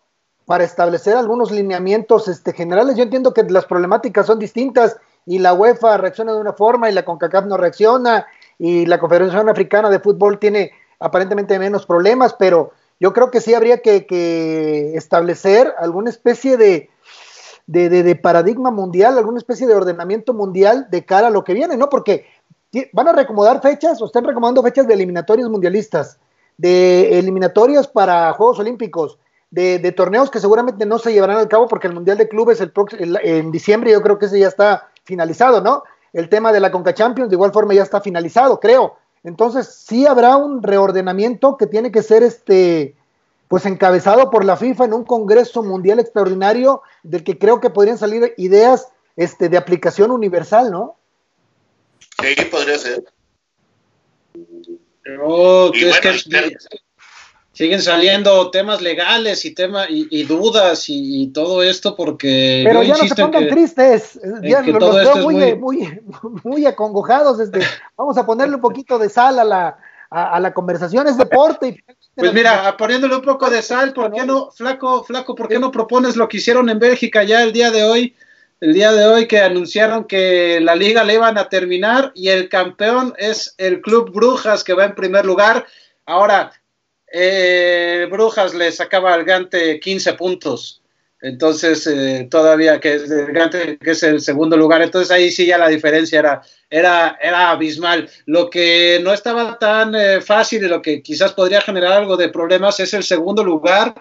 [0.45, 2.97] Para establecer algunos lineamientos este, generales.
[2.97, 6.93] Yo entiendo que las problemáticas son distintas y la UEFA reacciona de una forma y
[6.93, 8.25] la CONCACAF no reacciona
[8.57, 13.53] y la Confederación Africana de Fútbol tiene aparentemente menos problemas, pero yo creo que sí
[13.53, 16.89] habría que, establecer alguna especie de,
[17.67, 21.89] de, paradigma mundial, alguna especie de ordenamiento mundial de cara a lo que viene, ¿no?
[21.89, 22.26] Porque
[22.91, 26.19] van a recomodar fechas o están recomendando fechas de eliminatorios mundialistas
[26.58, 29.17] de eliminatorias para Juegos Olímpicos,
[29.49, 33.19] de, torneos que seguramente no se llevarán a cabo porque el Mundial de Clubes el,
[33.21, 35.84] en diciembre yo creo que ese ya está finalizado, ¿no?
[36.12, 38.95] El tema de la Conca Champions de igual forma ya está finalizado, creo.
[39.23, 42.95] Entonces sí habrá un reordenamiento que tiene que ser este,
[43.54, 48.00] pues encabezado por la FIFA en un Congreso Mundial Extraordinario del que creo que podrían
[48.00, 50.98] salir ideas este, de aplicación universal, ¿no?
[52.20, 53.04] Sí, podría ser.
[55.04, 56.58] Pero es que
[57.52, 63.08] siguen saliendo temas legales y tema y, dudas y, todo esto porque pero ya no
[63.08, 66.02] se pongan tristes ya los, veo muy, muy...
[66.44, 67.60] muy, acongojados este,
[67.96, 69.78] vamos a ponerle un poquito de sal a la
[70.13, 74.26] a, la conversación es deporte y pues mira poniéndole un poco de sal por qué
[74.26, 77.71] no flaco flaco por qué no propones lo que hicieron en Bélgica ya el día
[77.71, 78.15] de hoy
[78.63, 82.47] el día de hoy que anunciaron que la liga le iban a terminar y el
[82.47, 85.65] campeón es el Club Brujas que va en primer lugar.
[86.06, 86.54] Ahora,
[87.12, 90.83] eh, Brujas le sacaba al Gante 15 puntos.
[91.23, 94.81] Entonces, eh, todavía que es el segundo lugar.
[94.81, 98.09] Entonces, ahí sí ya la diferencia era, era, era abismal.
[98.25, 102.27] Lo que no estaba tan eh, fácil y lo que quizás podría generar algo de
[102.27, 103.95] problemas es el segundo lugar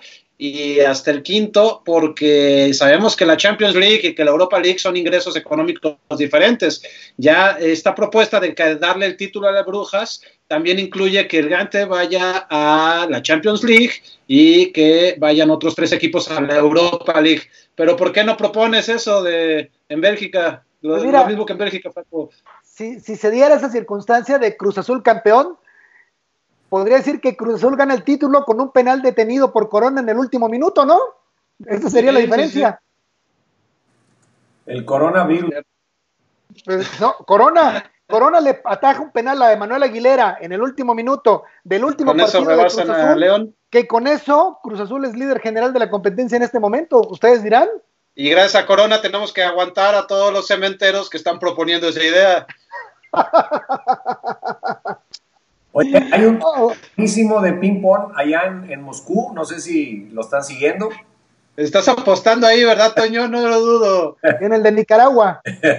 [0.44, 4.80] y hasta el quinto, porque sabemos que la Champions League y que la Europa League
[4.80, 6.82] son ingresos económicos diferentes.
[7.16, 11.84] Ya esta propuesta de darle el título a las Brujas también incluye que el Gante
[11.84, 17.42] vaya a la Champions League y que vayan otros tres equipos a la Europa League.
[17.76, 20.64] Pero ¿por qué no propones eso de en Bélgica?
[20.80, 21.92] Lo, pues mismo que en Bélgica,
[22.64, 25.56] Si, si se diera esa circunstancia de Cruz Azul campeón,
[26.72, 30.08] podría decir que Cruz Azul gana el título con un penal detenido por Corona en
[30.08, 30.98] el último minuto, ¿no?
[31.66, 32.80] Esa sería la diferencia.
[34.64, 35.50] El coronavirus.
[36.64, 41.42] Pues, no, Corona, Corona le ataja un penal a Emanuel Aguilera en el último minuto
[41.62, 43.54] del último partido de Cruz Azul, León.
[43.68, 47.02] que con eso Cruz Azul es líder general de la competencia en este momento.
[47.06, 47.68] ¿Ustedes dirán?
[48.14, 52.02] Y gracias a Corona tenemos que aguantar a todos los cementeros que están proponiendo esa
[52.02, 52.46] idea.
[55.72, 60.90] Oye, hay un buenísimo de ping-pong allá en, Moscú, no sé si lo están siguiendo.
[61.56, 63.26] Estás apostando ahí, ¿verdad, Toño?
[63.28, 64.16] No lo dudo.
[64.22, 65.40] En el de Nicaragua.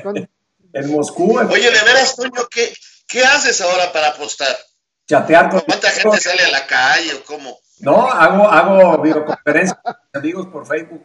[0.73, 1.37] en Moscú.
[1.37, 2.73] Oye, de veras, Toño, ¿qué,
[3.07, 4.55] ¿qué haces ahora para apostar?
[5.07, 5.61] Chatear con.
[5.61, 7.59] ¿Cuánta gente sale a la calle o cómo?
[7.79, 11.03] No, hago, hago videoconferencias con amigos por Facebook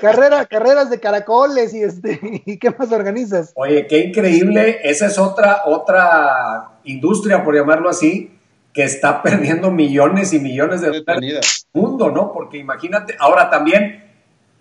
[0.00, 3.52] carrera, carreras de caracoles y este, ¿y qué más organizas?
[3.54, 8.30] Oye, qué increíble, esa es otra, otra industria, por llamarlo así,
[8.72, 11.40] que está perdiendo millones y millones de dólares en el
[11.72, 12.32] mundo, ¿no?
[12.32, 14.04] Porque imagínate, ahora también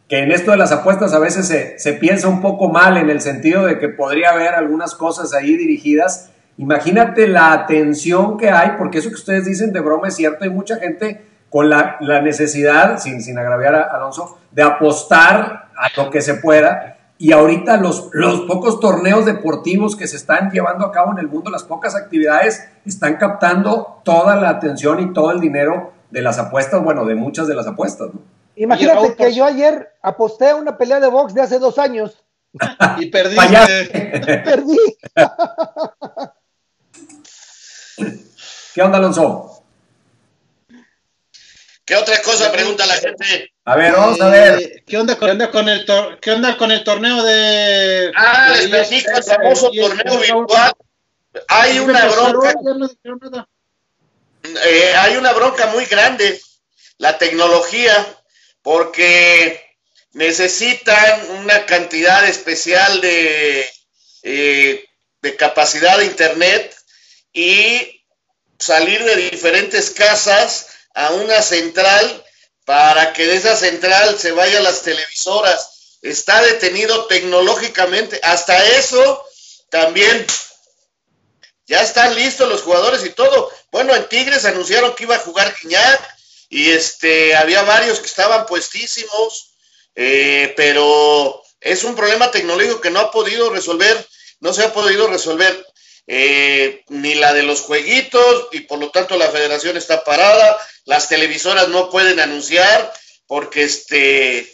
[0.07, 3.09] que en esto de las apuestas a veces se, se piensa un poco mal en
[3.09, 6.31] el sentido de que podría haber algunas cosas ahí dirigidas.
[6.57, 10.49] Imagínate la atención que hay, porque eso que ustedes dicen de broma es cierto, hay
[10.49, 16.21] mucha gente con la, necesidad, sin, sin agraviar a Alonso, de apostar a lo que
[16.21, 16.97] se pueda.
[17.17, 21.27] Y ahorita los, los pocos torneos deportivos que se están llevando a cabo en el
[21.27, 26.37] mundo, las pocas actividades, están captando toda la atención y todo el dinero de las
[26.37, 28.09] apuestas, bueno, de muchas de las apuestas.
[28.55, 32.23] Imagínate que yo ayer aposté a una pelea de box de hace dos años.
[32.97, 33.35] y perdí.
[34.45, 34.77] Perdí.
[38.73, 39.56] ¿Qué onda, Alonso?
[41.87, 43.53] ¿Qué otra cosa pregunta la gente?
[43.63, 44.59] A ver, vamos a ver.
[44.59, 45.29] Eh, ¿Qué onda con,
[45.69, 45.85] el,
[46.19, 48.11] ¿qué onda con el torneo de...
[48.13, 50.73] Ah, el el famoso torneo virtual.
[51.47, 52.55] Hay una bronca.
[54.65, 56.41] Eh, hay una bronca muy grande,
[56.97, 58.05] la tecnología,
[58.61, 59.77] porque
[60.11, 63.65] necesitan una cantidad especial de,
[64.23, 64.85] eh,
[65.21, 66.75] de capacidad de internet
[67.31, 68.03] y
[68.59, 70.66] salir de diferentes casas
[70.97, 72.25] a una central
[72.65, 75.97] para que de esa central se vayan las televisoras.
[76.01, 78.19] Está detenido tecnológicamente.
[78.23, 79.23] Hasta eso
[79.69, 80.25] también.
[81.67, 83.51] Ya están listos los jugadores y todo.
[83.71, 86.17] Bueno, en Tigres anunciaron que iba a jugar Quiñac
[86.49, 89.51] y este había varios que estaban puestísimos,
[89.95, 94.07] eh, pero es un problema tecnológico que no ha podido resolver,
[94.39, 95.67] no se ha podido resolver
[96.07, 100.57] eh, ni la de los jueguitos y por lo tanto la federación está parada,
[100.87, 102.91] las televisoras no pueden anunciar
[103.27, 104.47] porque este eh,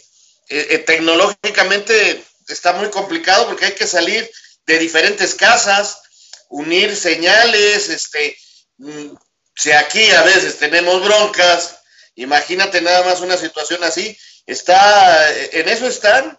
[0.48, 4.28] eh, tecnológicamente está muy complicado porque hay que salir
[4.66, 6.02] de diferentes casas,
[6.48, 8.36] unir señales, este
[8.78, 9.14] mm,
[9.54, 11.78] si aquí a veces tenemos broncas,
[12.16, 16.38] imagínate nada más una situación así, está en eso están.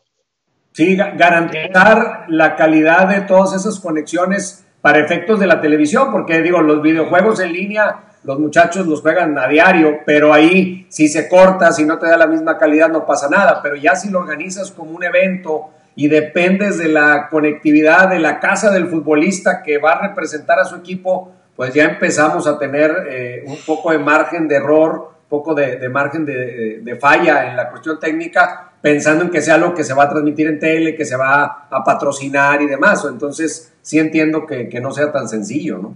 [0.74, 6.62] Sí, garantizar la calidad de todas esas conexiones para efectos de la televisión, porque digo,
[6.62, 11.72] los videojuegos en línea, los muchachos los juegan a diario, pero ahí si se corta,
[11.72, 14.72] si no te da la misma calidad, no pasa nada, pero ya si lo organizas
[14.72, 19.94] como un evento y dependes de la conectividad de la casa del futbolista que va
[19.94, 24.48] a representar a su equipo, pues ya empezamos a tener eh, un poco de margen
[24.48, 29.56] de error, poco de, margen de, falla en la cuestión técnica, pensando en que sea
[29.56, 33.06] algo que se va a transmitir en tele, que se va a patrocinar y demás.
[33.10, 35.96] Entonces, sí entiendo que, no sea tan sencillo, ¿no?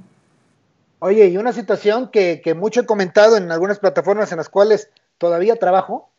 [0.99, 4.89] Oye, y una situación que, que mucho he comentado en algunas plataformas en las cuales
[5.17, 6.11] todavía trabajo,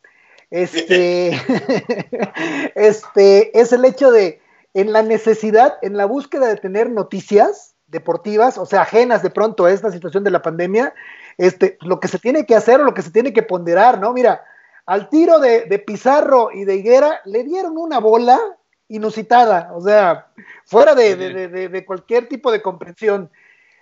[0.51, 1.29] este,
[2.75, 4.41] este, es el hecho de,
[4.73, 9.65] en la necesidad, en la búsqueda de tener noticias deportivas, o sea, ajenas de pronto
[9.65, 10.93] a esta situación de la pandemia,
[11.37, 14.13] este, lo que se tiene que hacer o lo que se tiene que ponderar, ¿no?
[14.13, 14.43] Mira,
[14.85, 18.39] al tiro de, Pizarro y de Higuera le dieron una bola
[18.87, 20.27] inusitada, o sea,
[20.65, 23.29] fuera de, de, cualquier tipo de comprensión.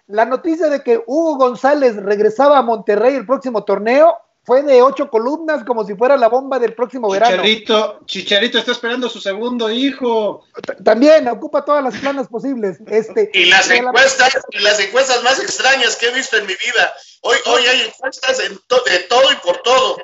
[0.09, 5.07] La noticia de que Hugo González regresaba a Monterrey el próximo torneo fue de ocho
[5.11, 7.43] columnas como si fuera la bomba del próximo verano.
[8.05, 10.43] Chicharito está esperando a su segundo hijo.
[10.83, 12.79] También ocupa todas las planas posibles.
[12.87, 16.91] Este, y las encuestas, las encuestas más extrañas que he visto en mi vida.
[17.21, 19.97] Hoy, hoy hay encuestas de todo y por todo.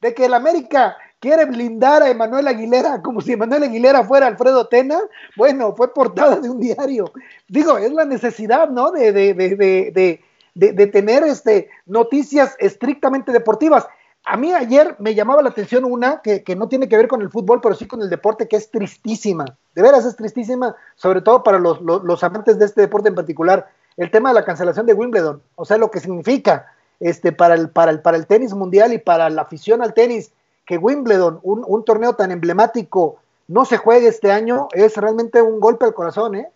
[0.00, 4.66] De que el América quiere blindar a Emanuel Aguilera como si Emanuel Aguilera fuera Alfredo
[4.66, 4.98] Tena.
[5.36, 7.12] Bueno, fue portada de un diario.
[7.48, 8.90] Digo, es la necesidad, ¿no?
[8.90, 10.20] de, de, de,
[10.54, 13.86] de tener este, noticias estrictamente deportivas.
[14.24, 17.30] A mí ayer me llamaba la atención una que, no tiene que ver con el
[17.30, 19.44] fútbol, pero sí con el deporte, que es tristísima.
[19.74, 23.70] De veras es tristísima, sobre todo para los, los, amantes de este deporte en particular.
[23.96, 26.66] El tema de la cancelación de Wimbledon, o sea, lo que significa
[27.00, 30.32] este, para, el, para, el, para el tenis mundial y para la afición al tenis,
[30.70, 35.58] que Wimbledon, un, un torneo tan emblemático, no se juegue este año, es realmente un
[35.58, 36.46] golpe al corazón, ¿eh?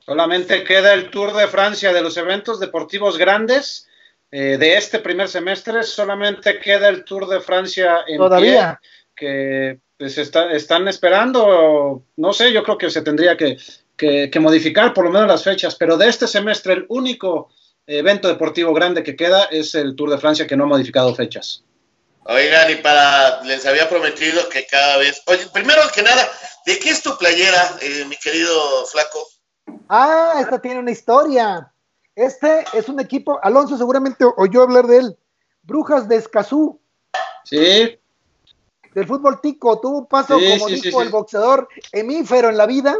[0.00, 3.86] Solamente queda el Tour de Francia de los eventos deportivos grandes
[4.32, 5.84] eh, de este primer semestre.
[5.84, 8.80] Solamente queda el Tour de Francia en Todavía.
[9.14, 12.02] que pues están esperando.
[12.16, 15.76] No sé, yo creo que se tendría que, modificar por lo menos las fechas.
[15.76, 17.50] Pero de este semestre, el único
[17.86, 21.62] evento deportivo grande que queda es el Tour de Francia que no ha modificado fechas.
[22.28, 26.28] Oigan, y para, les había prometido que cada vez, oye, primero que nada,
[26.64, 29.28] ¿de qué es tu playera, eh, mi querido Flaco?
[29.88, 31.72] Ah, esta tiene una historia.
[32.16, 35.16] Este es un equipo, Alonso seguramente oyó hablar de él,
[35.62, 36.80] Brujas de Escazú.
[37.44, 38.00] Sí.
[38.94, 42.96] Del fútbol tico, tuvo un paso como dijo el boxeador hemífero en la vida,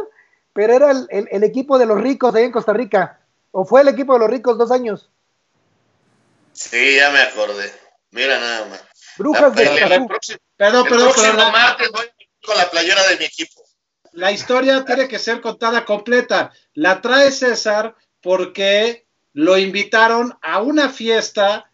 [0.53, 3.19] pero era el, equipo de los ricos ahí en Costa Rica.
[3.51, 5.09] ¿O fue el equipo de los ricos dos años?
[6.53, 7.71] Sí, ya me acordé.
[8.11, 8.83] Mira nada más.
[9.17, 10.07] Brujas de Escazú.
[10.55, 11.51] perdón, perdón, perdón.
[11.51, 12.05] martes voy
[12.43, 13.67] con la playera de mi equipo
[14.17, 16.51] la historia tiene que ser contada completa.
[16.73, 21.71] La trae César porque lo invitaron a una fiesta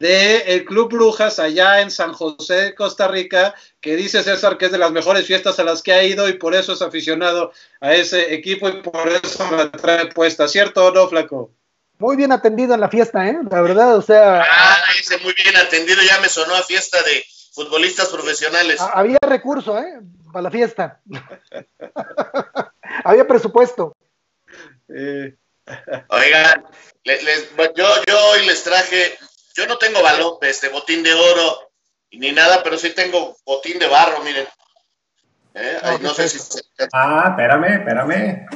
[0.00, 4.78] del Club Brujas allá en San José, Costa Rica, que dice César que es de
[4.78, 8.34] las mejores fiestas a las que ha ido y por eso es aficionado a ese
[8.34, 11.52] equipo y por eso la trae puesta, ¿cierto o no, Flaco?
[11.98, 13.38] Muy bien atendido en la fiesta, ¿eh?
[13.50, 14.42] La verdad, o sea...
[14.42, 18.80] Ah, dice muy bien atendido, ya me sonó a fiesta de futbolistas profesionales.
[18.80, 20.00] Había recurso, ¿eh?
[20.32, 21.00] Para la fiesta.
[23.04, 23.96] había presupuesto.
[24.88, 25.34] Eh.
[26.08, 26.64] Oigan,
[27.74, 29.18] yo, yo hoy les traje,
[29.54, 31.70] yo no tengo balón, este botín de oro
[32.12, 34.46] ni nada, pero sí tengo botín de barro, miren.
[35.54, 35.80] ¿Eh?
[36.00, 36.38] no sé si
[36.92, 38.46] Ah, espérame, espérame.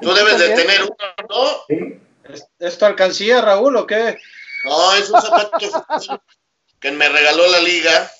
[0.00, 0.96] Tú debes de tener uno,
[1.28, 1.46] ¿no?
[1.68, 2.00] Sí.
[2.58, 4.18] ¿Es tu alcancía, Raúl, o qué?
[4.64, 5.58] No, es un zapato
[6.80, 8.10] que me regaló la liga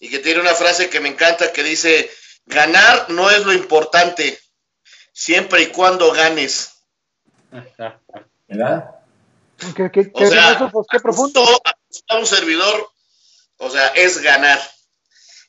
[0.00, 2.10] y que tiene una frase que me encanta que dice,
[2.46, 4.38] ganar no es lo importante,
[5.12, 6.72] siempre y cuando ganes.
[8.48, 8.96] ¿Verdad?
[9.76, 11.44] ¿Qué, qué, o sea, pues, qué profundo?
[12.18, 12.90] un servidor,
[13.58, 14.60] o sea, es ganar.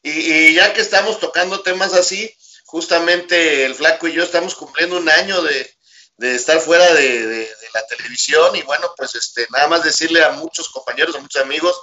[0.04, 2.34] Y, ya que estamos tocando temas así,
[2.66, 5.74] justamente el flaco y yo estamos cumpliendo un año de,
[6.20, 10.70] estar fuera de, de, la televisión y bueno, pues este, nada más decirle a muchos
[10.70, 11.76] compañeros, a muchos amigos,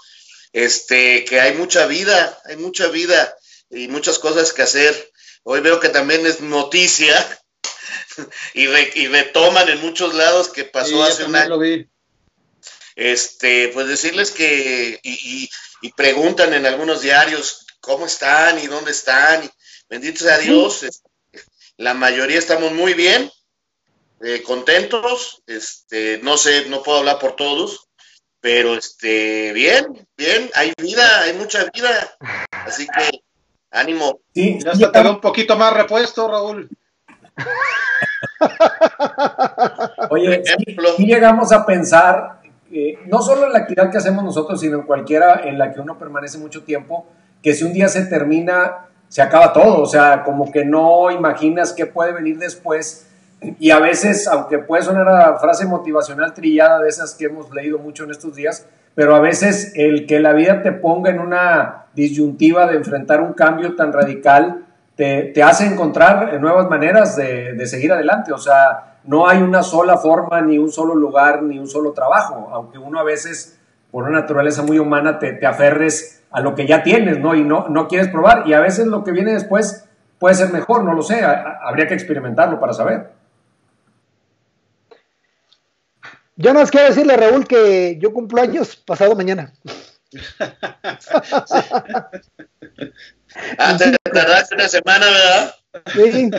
[0.52, 3.36] este, que hay mucha vida, hay mucha vida
[3.70, 5.12] y muchas cosas que hacer.
[5.42, 7.40] Hoy veo que también es noticia
[8.54, 11.58] y, retoman en muchos lados que pasó hace un año.
[12.96, 15.48] Este, pues decirles que, y,
[15.96, 19.44] preguntan en algunos diarios cómo están y dónde están.
[19.44, 19.50] Y,
[19.88, 21.08] bendito sea Dios, este,
[21.76, 23.30] la mayoría estamos muy bien,
[24.20, 25.42] eh, contentos.
[25.46, 27.88] Este, no sé, no puedo hablar por todos,
[28.40, 31.90] pero este, bien, bien, hay vida, hay mucha vida.
[32.50, 33.22] Así que
[33.70, 34.20] ánimo.
[34.34, 36.68] Sí, ya te un poquito más repuesto, Raúl.
[40.10, 40.42] Oye,
[40.98, 42.40] y llegamos a pensar,
[43.06, 45.98] no solo en la actividad que hacemos nosotros, sino en cualquiera en la que uno
[45.98, 47.06] permanece mucho tiempo,
[47.42, 49.82] que si un día se termina, se acaba todo.
[49.82, 53.09] O sea, como que no imaginas qué puede venir después
[53.58, 57.78] y a veces, aunque puede sonar a frase motivacional trillada de esas que hemos leído
[57.78, 61.86] mucho en estos días, pero a veces el que la vida te ponga en una
[61.94, 64.64] disyuntiva de enfrentar un cambio tan radical
[65.00, 68.34] te, te hace encontrar nuevas maneras de, de, seguir adelante.
[68.34, 72.50] O sea, no hay una sola forma, ni un solo lugar, ni un solo trabajo,
[72.52, 73.58] aunque uno a veces,
[73.90, 77.34] por una naturaleza muy humana, te, te aferres a lo que ya tienes, ¿no?
[77.34, 78.46] Y no, no quieres probar.
[78.46, 79.88] Y a veces lo que viene después
[80.18, 83.19] puede ser mejor, no lo sé, habría que experimentarlo para saber.
[86.40, 89.52] Yo no quiero decirle a Raúl que yo cumplo años pasado mañana.
[93.58, 95.54] ah, te tardaste una semana, ¿verdad?
[95.94, 96.30] Sí.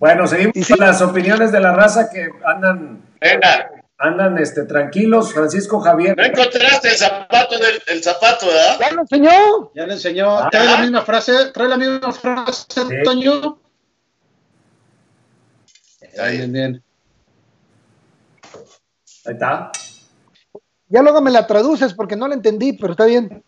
[0.00, 3.02] bueno, seguimos con las opiniones de la raza que andan.
[3.98, 6.16] Andan este, tranquilos, Francisco Javier.
[6.16, 8.78] No encontraste el zapato del el zapato, ¿verdad?
[8.80, 9.70] Ya lo enseñó.
[9.74, 10.38] Ya lo enseñó.
[10.38, 10.48] Ah.
[10.50, 13.59] Trae la misma frase, trae la misma frase, Antonio.
[16.18, 16.38] Ahí.
[16.38, 16.84] Bien, bien.
[19.26, 19.70] Ahí está.
[20.88, 23.44] Ya luego me la traduces porque no la entendí, pero está bien.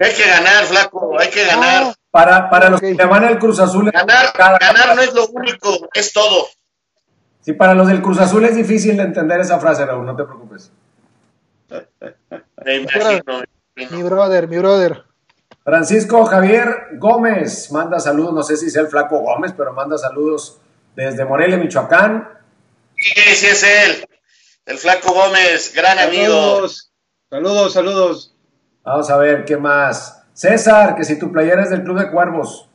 [0.00, 1.82] Hay que ganar, flaco, hay que ganar.
[1.86, 3.90] Ah, para para los que van al Cruz Azul.
[3.90, 6.46] Ganar, ganar no es lo único, es todo.
[7.40, 10.24] Sí, para los del Cruz Azul es difícil de entender esa frase, Raúl, no te
[10.24, 10.70] preocupes.
[12.64, 13.42] Me imagino.
[13.90, 15.04] Mi brother, mi brother.
[15.64, 20.60] Francisco Javier Gómez manda saludos, no sé si sea el flaco Gómez, pero manda saludos
[20.94, 22.28] desde Morelia, Michoacán.
[22.96, 24.08] Sí, sí es él.
[24.66, 26.66] El Flaco Gómez, gran amigo.
[27.28, 28.34] Saludos, saludos.
[28.82, 30.22] Vamos a ver, ¿qué más?
[30.32, 32.68] César, que si tu playera es del Club de Cuervos.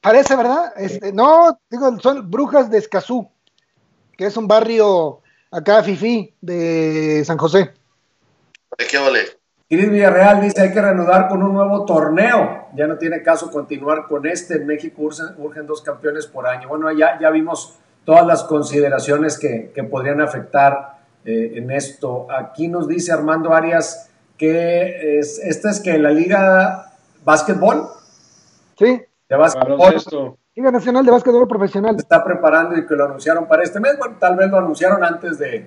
[0.00, 0.72] Parece, ¿verdad?
[0.76, 3.30] Este, no, digo, son Brujas de Escazú,
[4.16, 5.20] que es un barrio
[5.50, 7.74] acá, Fifi, de San José.
[8.78, 9.39] ¿De qué vale?
[9.72, 12.66] Iris Villarreal dice hay que reanudar con un nuevo torneo.
[12.74, 14.56] Ya no tiene caso continuar con este.
[14.56, 16.68] En México urgen, dos campeones por año.
[16.68, 22.26] Bueno, ya, ya vimos todas las consideraciones que, podrían afectar eh, en esto.
[22.32, 26.92] Aquí nos dice Armando Arias que es, esta es que la Liga
[27.24, 27.90] Básquetbol.
[28.76, 29.00] Sí.
[29.28, 29.94] De básquetbol.
[30.56, 31.94] Liga Nacional de Básquetbol Profesional.
[31.94, 33.96] Se está preparando y que lo anunciaron para este mes.
[33.98, 35.64] Bueno, tal vez lo anunciaron antes de,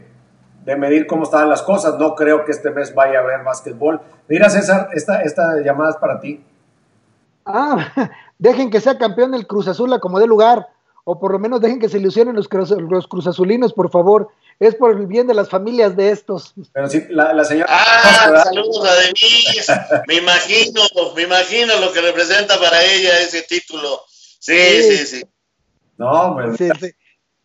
[0.65, 1.97] de medir cómo estaban las cosas.
[1.99, 4.01] No creo que este mes vaya a haber básquetbol.
[4.27, 6.43] Mira, César, esta, esta llamada es para ti.
[7.45, 7.91] Ah,
[8.37, 10.69] dejen que sea campeón el Cruz Azul a como dé lugar,
[11.03, 14.29] o por lo menos dejen que se ilusionen los, los Cruz Azulinos, por favor.
[14.59, 16.53] Es por el bien de las familias de estos.
[16.71, 17.67] Pero sí, la, señora.
[17.69, 19.73] Ah, saludos a Denise.
[20.07, 20.81] me imagino,
[21.15, 23.99] me imagino lo que representa para ella ese título.
[24.07, 25.23] Sí, sí, sí.
[25.97, 26.57] No, pues.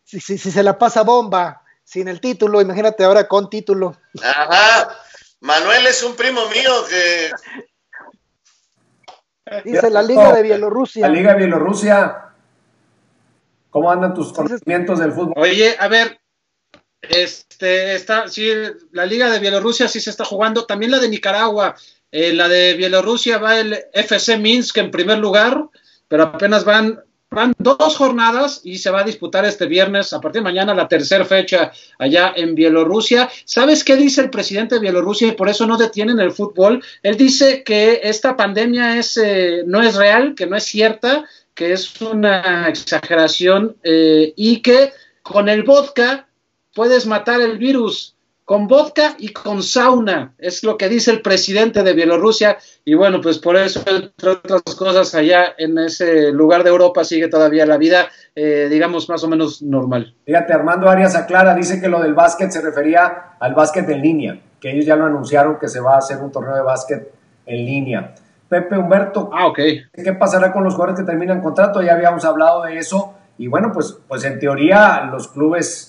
[0.05, 3.97] Si, si, si se la pasa bomba sin el título, imagínate ahora con título.
[4.21, 4.95] Ajá.
[5.39, 7.31] Manuel es un primo mío que.
[9.65, 11.07] Dice la Liga de Bielorrusia.
[11.07, 12.25] La Liga de Bielorrusia.
[13.71, 15.33] ¿Cómo andan tus conocimientos del fútbol?
[15.37, 16.19] Oye, a ver,
[17.01, 18.51] este está, sí,
[18.91, 21.75] la Liga de Bielorrusia sí se está jugando, también la de Nicaragua.
[22.11, 25.69] Eh, la de Bielorrusia va el FC Minsk en primer lugar,
[26.07, 30.41] pero apenas van Van dos jornadas y se va a disputar este viernes, a partir
[30.41, 33.29] de mañana, la tercera fecha allá en Bielorrusia.
[33.45, 36.83] ¿Sabes qué dice el presidente de Bielorrusia y por eso no detienen el fútbol?
[37.03, 41.23] Él dice que esta pandemia es, eh, no es real, que no es cierta,
[41.53, 46.27] que es una exageración eh, y que con el vodka
[46.73, 48.15] puedes matar el virus
[48.49, 53.21] con vodka y con sauna, es lo que dice el presidente de Bielorrusia, y bueno,
[53.21, 57.77] pues por eso, entre otras cosas, allá en ese lugar de Europa sigue todavía la
[57.77, 60.15] vida, eh, digamos, más o menos normal.
[60.25, 64.41] Fíjate, Armando Arias aclara, dice que lo del básquet se refería al básquet en línea,
[64.59, 67.13] que ellos ya lo anunciaron que se va a hacer un torneo de básquet
[67.45, 68.15] en línea.
[68.47, 69.83] Pepe Humberto, ah, okay.
[69.93, 71.83] ¿qué pasará con los jugadores que terminan contrato?
[71.83, 75.88] Ya habíamos hablado de eso, y bueno, pues, pues en teoría los clubes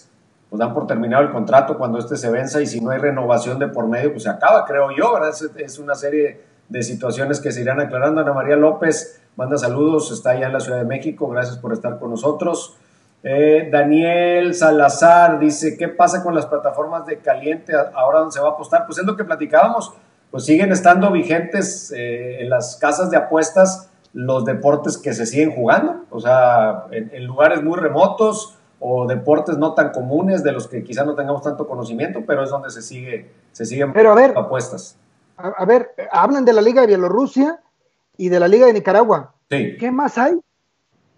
[0.51, 3.61] pues dan por terminado el contrato cuando este se venza y si no hay renovación
[3.61, 5.31] de por medio, pues se acaba, creo yo, ¿verdad?
[5.57, 8.21] Es, una serie de situaciones que se irán aclarando.
[8.21, 12.01] Ana María López manda saludos, está allá en la Ciudad de México, gracias por estar
[12.01, 12.77] con nosotros.
[13.23, 18.49] Eh, Daniel Salazar dice, ¿qué pasa con las plataformas de caliente ahora dónde se va
[18.49, 18.87] a apostar?
[18.87, 19.93] Pues es lo que platicábamos,
[20.33, 25.53] pues siguen estando vigentes eh, en las casas de apuestas los deportes que se siguen
[25.53, 30.83] jugando, o sea, en lugares muy remotos, o deportes no tan comunes de los que
[30.83, 34.33] quizá no tengamos tanto conocimiento, pero es donde se sigue se siguen pero a ver,
[34.37, 34.97] apuestas.
[35.37, 37.61] A, ver, hablan de la Liga de Bielorrusia
[38.17, 39.35] y de la Liga de Nicaragua.
[39.49, 40.35] ¿Qué más hay?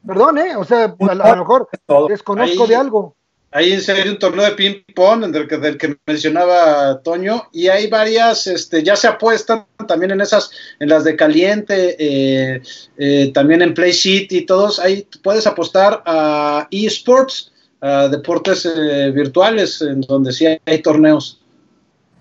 [0.06, 0.56] Perdón, ¿eh?
[0.56, 1.68] O sea, a, lo mejor
[2.08, 3.14] desconozco de algo.
[3.54, 8.46] Ahí sería un torneo de ping-pong del que, del que mencionaba Toño, y hay varias,
[8.46, 10.50] este, ya se apuestan también en esas,
[10.80, 12.62] en las de caliente, eh,
[12.96, 17.51] eh, también en Play City, todos, ahí puedes apostar a eSports,
[17.82, 21.42] a deportes eh, virtuales, en donde sí hay, torneos.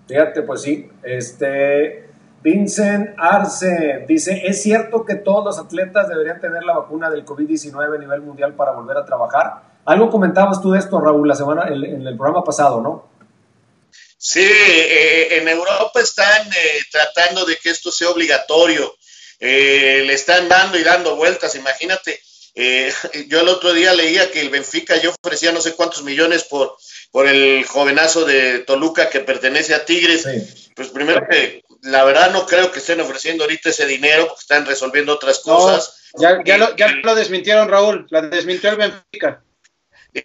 [0.06, 2.10] Fíjate, pues sí, este,
[2.42, 7.96] Vincent Arce dice, ¿es cierto que todos los atletas deberían tener la vacuna del COVID-19
[7.96, 9.62] a nivel mundial para volver a trabajar?
[9.86, 13.12] Algo comentabas tú de esto, Raúl, la semana, en el programa pasado, ¿no?
[14.24, 18.94] Sí, eh, en Europa están eh, tratando de que esto sea obligatorio.
[19.40, 22.20] Eh, le están dando y dando vueltas, imagínate.
[22.54, 26.76] Yo el otro día leía que el Benfica yo ofrecía no sé cuántos millones por,
[27.10, 30.26] por el jovenazo de Toluca que pertenece a Tigres.
[30.74, 34.66] Pues primero que la verdad no creo que estén ofreciendo ahorita ese dinero porque están
[34.66, 36.10] resolviendo otras cosas.
[36.18, 39.42] ya, ya, lo, ya lo desmintieron, Raúl, la desmintió el Benfica.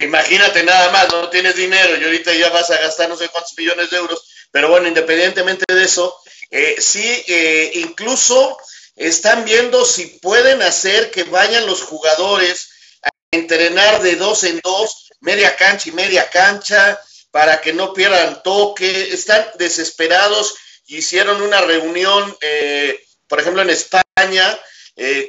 [0.00, 3.56] Imagínate nada más, no tienes dinero y ahorita ya vas a gastar no sé cuántos
[3.56, 6.14] millones de euros, pero bueno, independientemente de eso,
[6.50, 8.58] eh, sí, eh, incluso
[8.98, 12.70] están viendo si pueden hacer que vayan los jugadores
[13.02, 18.42] a entrenar de dos en dos, media cancha y media cancha, para que no pierdan
[18.42, 24.58] toque, están desesperados, hicieron una reunión, eh, por ejemplo, en España,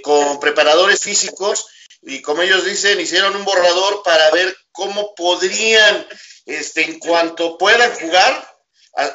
[0.01, 1.67] con preparadores físicos,
[2.01, 6.07] y como ellos dicen, hicieron un borrador para ver cómo podrían,
[6.45, 8.59] este, en cuanto puedan jugar,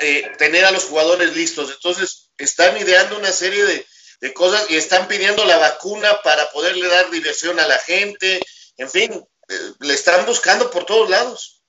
[0.01, 1.71] eh, tener a los jugadores listos.
[1.71, 3.87] Entonces, están ideando una serie de,
[4.33, 8.41] cosas y están pidiendo la vacuna para poderle dar diversión a la gente.
[8.77, 11.63] En fin, eh, le están buscando por todos lados.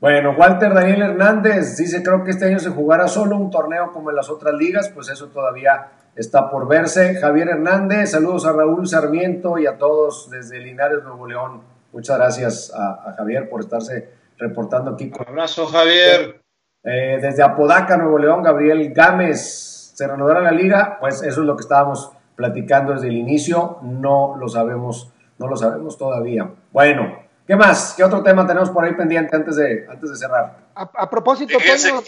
[0.00, 4.08] Bueno, Walter Daniel Hernández dice, creo que este año se jugará solo un torneo como
[4.08, 7.16] en las otras ligas, pues eso todavía está por verse.
[7.20, 11.62] Javier Hernández, saludos a Raúl Sarmiento y a todos desde Linares, Nuevo León.
[11.92, 14.08] Muchas gracias a, Javier por estarse
[14.38, 15.12] reportando aquí.
[15.14, 16.40] Un abrazo, Javier.
[16.82, 19.79] Eh, desde Apodaca, Nuevo León, Gabriel Gámez.
[20.00, 20.96] ¿Se renovará la liga?
[20.98, 23.80] Pues eso es lo que estábamos platicando desde el inicio.
[23.82, 26.50] No lo sabemos, no lo sabemos todavía.
[26.72, 27.92] Bueno, ¿qué más?
[27.94, 30.56] ¿Qué otro tema tenemos por ahí pendiente antes de, antes de cerrar?
[30.74, 32.00] A, propósito, Toño,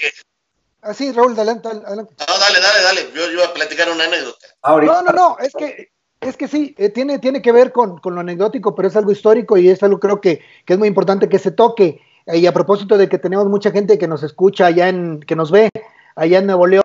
[0.81, 2.15] Ah, sí, Raúl, adelante, adelante.
[2.19, 3.01] No, dale, dale, dale.
[3.15, 4.47] Yo, iba a platicar una anécdota.
[4.65, 8.21] No, no, no, es que, es que sí, eh, tiene, tiene que ver con, lo
[8.21, 11.39] anecdótico, pero es algo histórico y es algo creo que, que es muy importante que
[11.39, 12.01] se toque.
[12.25, 15.37] Eh, y a propósito de que tenemos mucha gente que nos escucha allá en, que
[15.37, 15.69] nos ve
[16.17, 16.83] allá en Nuevo León,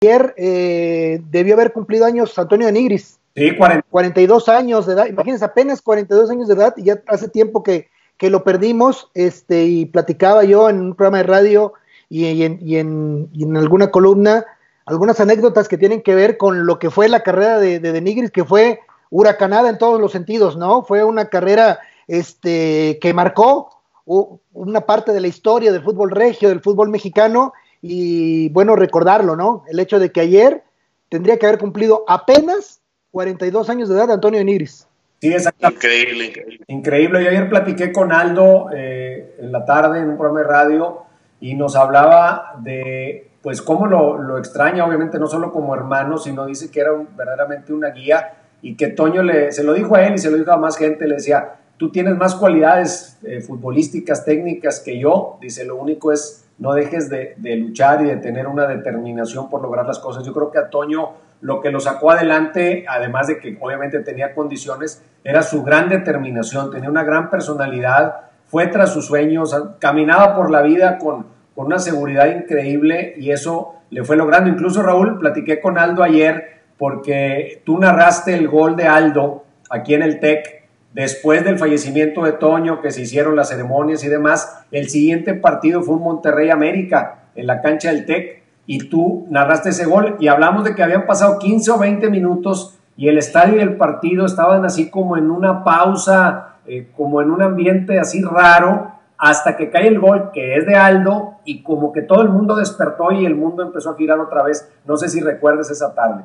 [0.00, 3.18] ayer eh, debió haber cumplido años Antonio de Nigris.
[3.34, 3.50] Sí,
[3.90, 7.88] 42 años de edad, imagínense, apenas 42 años de edad y ya hace tiempo que,
[8.16, 11.72] que lo perdimos, este, y platicaba yo en un programa de radio
[12.08, 14.44] y, en, alguna columna
[14.86, 18.30] algunas anécdotas que tienen que ver con lo que fue la carrera de, de Denigris,
[18.30, 18.80] que fue
[19.10, 20.82] huracanada en todos los sentidos, ¿no?
[20.82, 23.70] Fue una carrera este, que marcó
[24.04, 27.54] una parte de la historia del fútbol regio, del fútbol mexicano,
[27.86, 29.62] y bueno, recordarlo, ¿no?
[29.68, 30.62] El hecho de que ayer
[31.10, 32.80] tendría que haber cumplido apenas
[33.10, 34.88] 42 años de edad de Antonio Denigris.
[35.20, 35.86] Sí, exactamente.
[35.86, 36.64] Increíble, increíble.
[36.66, 37.22] Increíble.
[37.22, 41.02] Yo ayer platiqué con Aldo eh, en la tarde en un programa de radio
[41.40, 46.70] y nos hablaba de pues cómo lo, extraña, obviamente no solo como hermano, sino dice
[46.70, 48.32] que era verdaderamente una guía
[48.62, 50.78] y que Toño le, se lo dijo a él y se lo dijo a más
[50.78, 56.12] gente, le decía, tú tienes más cualidades eh, futbolísticas, técnicas que yo, dice, lo único
[56.12, 60.24] es no dejes de, luchar y de tener una determinación por lograr las cosas.
[60.24, 64.34] Yo creo que a Toño lo que lo sacó adelante, además de que obviamente tenía
[64.34, 68.14] condiciones, era su gran determinación, tenía una gran personalidad,
[68.46, 73.74] fue tras sus sueños, caminaba por la vida con, con una seguridad increíble y eso
[73.90, 74.48] le fue logrando.
[74.48, 80.02] Incluso Raúl, platiqué con Aldo ayer porque tú narraste el gol de Aldo aquí en
[80.02, 80.53] el TEC
[80.94, 84.64] después del fallecimiento de Toño, que se hicieron las ceremonias y demás.
[84.70, 89.70] El siguiente partido fue un Monterrey América en la cancha del TEC y tú narraste
[89.70, 93.56] ese gol y hablamos de que habían pasado 15 o 20 minutos y el estadio
[93.56, 98.22] y el partido estaban así como en una pausa, eh, como en un ambiente así
[98.22, 102.28] raro hasta que cae el gol que es de Aldo y como que todo el
[102.28, 104.70] mundo despertó y el mundo empezó a girar otra vez.
[104.86, 106.24] No sé si recuerdes esa tarde.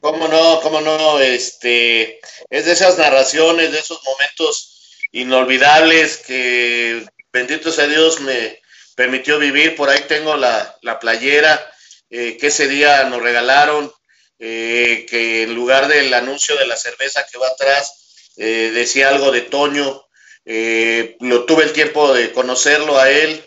[0.00, 0.60] ¿Cómo no?
[0.60, 1.20] ¿Cómo no?
[1.20, 2.20] Este,
[2.50, 8.60] es de esas narraciones, de esos momentos inolvidables que bendito sea Dios me
[8.94, 9.76] permitió vivir.
[9.76, 11.72] Por ahí tengo la, playera
[12.10, 13.92] eh, que ese día nos regalaron,
[14.38, 19.30] eh, que en lugar del anuncio de la cerveza que va atrás, eh, decía algo
[19.30, 20.06] de Toño,
[20.44, 23.44] eh, lo tuve el tiempo de conocerlo a él,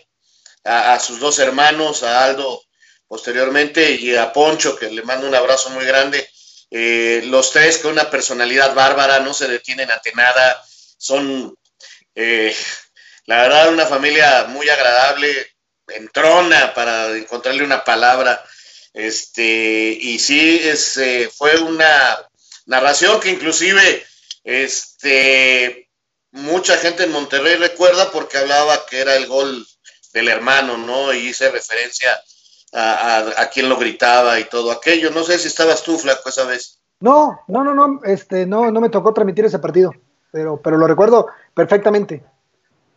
[0.64, 2.62] a, sus dos hermanos, a Aldo
[3.08, 6.28] posteriormente y a Poncho, que le mando un abrazo muy grande.
[6.70, 10.64] Eh, los tres con una personalidad bárbara, no se detienen ante nada,
[10.96, 11.54] son,
[12.14, 12.54] eh,
[13.26, 15.54] la verdad, una familia muy agradable,
[15.88, 18.44] entrona para encontrarle una palabra.
[18.92, 22.28] Este, y sí, es, eh, fue una
[22.66, 24.06] narración que inclusive
[24.44, 25.88] este,
[26.32, 29.66] mucha gente en Monterrey recuerda porque hablaba que era el gol
[30.12, 31.12] del hermano, ¿no?
[31.12, 32.20] Y hice referencia
[32.72, 35.10] a, a, quien lo gritaba y todo aquello.
[35.10, 36.78] No sé si estabas tú, Flaco, esa vez.
[37.00, 39.92] No, no, no, no, este, no, no me tocó transmitir ese partido,
[40.30, 42.22] pero, pero lo recuerdo perfectamente.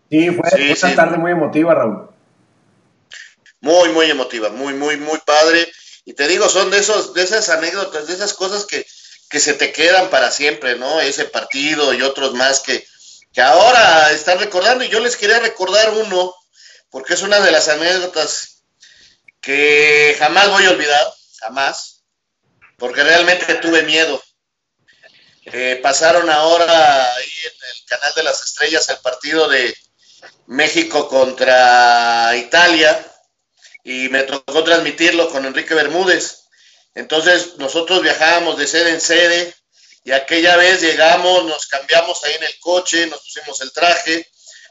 [0.10, 2.10] Sí, fue, una tarde muy emotiva, Raúl.
[3.62, 5.68] Muy, muy emotiva, muy, muy, muy padre.
[6.06, 8.86] Y te digo, son de esos, de esas anécdotas, de esas cosas que,
[9.30, 11.00] que se te quedan para siempre, ¿no?
[11.00, 12.86] Ese partido y otros más que,
[13.32, 14.84] que ahora están recordando.
[14.84, 16.36] Y yo les quería recordar uno,
[16.92, 18.53] porque es una de las anécdotas
[19.44, 22.02] que jamás voy a olvidar, jamás,
[22.78, 24.24] porque realmente tuve miedo.
[25.46, 29.76] Eh, pasaron ahora ahí en el canal de las estrellas el partido de
[30.48, 33.06] México contra Italia
[33.84, 36.46] y me tocó transmitirlo con Enrique Bermúdez.
[36.96, 39.54] Entonces nosotros viajábamos de sede en sede
[40.06, 44.26] y aquella vez llegamos, nos cambiamos ahí en el coche, nos pusimos el traje,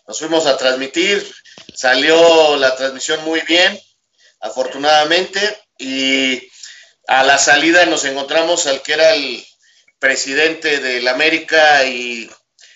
[0.07, 1.31] nos fuimos a transmitir,
[1.75, 3.79] salió la transmisión muy bien,
[4.43, 6.51] afortunadamente, y
[7.07, 9.45] a la salida nos encontramos al que era el
[9.99, 12.29] presidente de la América y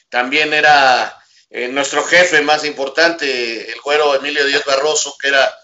[0.08, 5.58] también era eh, nuestro jefe más importante, el güero Emilio Díaz Barroso, que era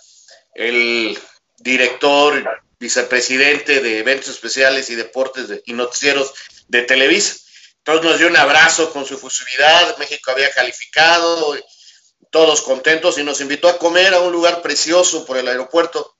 [0.54, 1.18] el
[1.58, 6.32] director, vicepresidente de eventos especiales y deportes y noticieros
[6.66, 7.36] de Televisa.
[7.78, 11.56] Entonces nos dio un abrazo con su fusividad, México había calificado,
[12.30, 16.16] todos contentos y nos invitó a comer a un lugar precioso por el aeropuerto.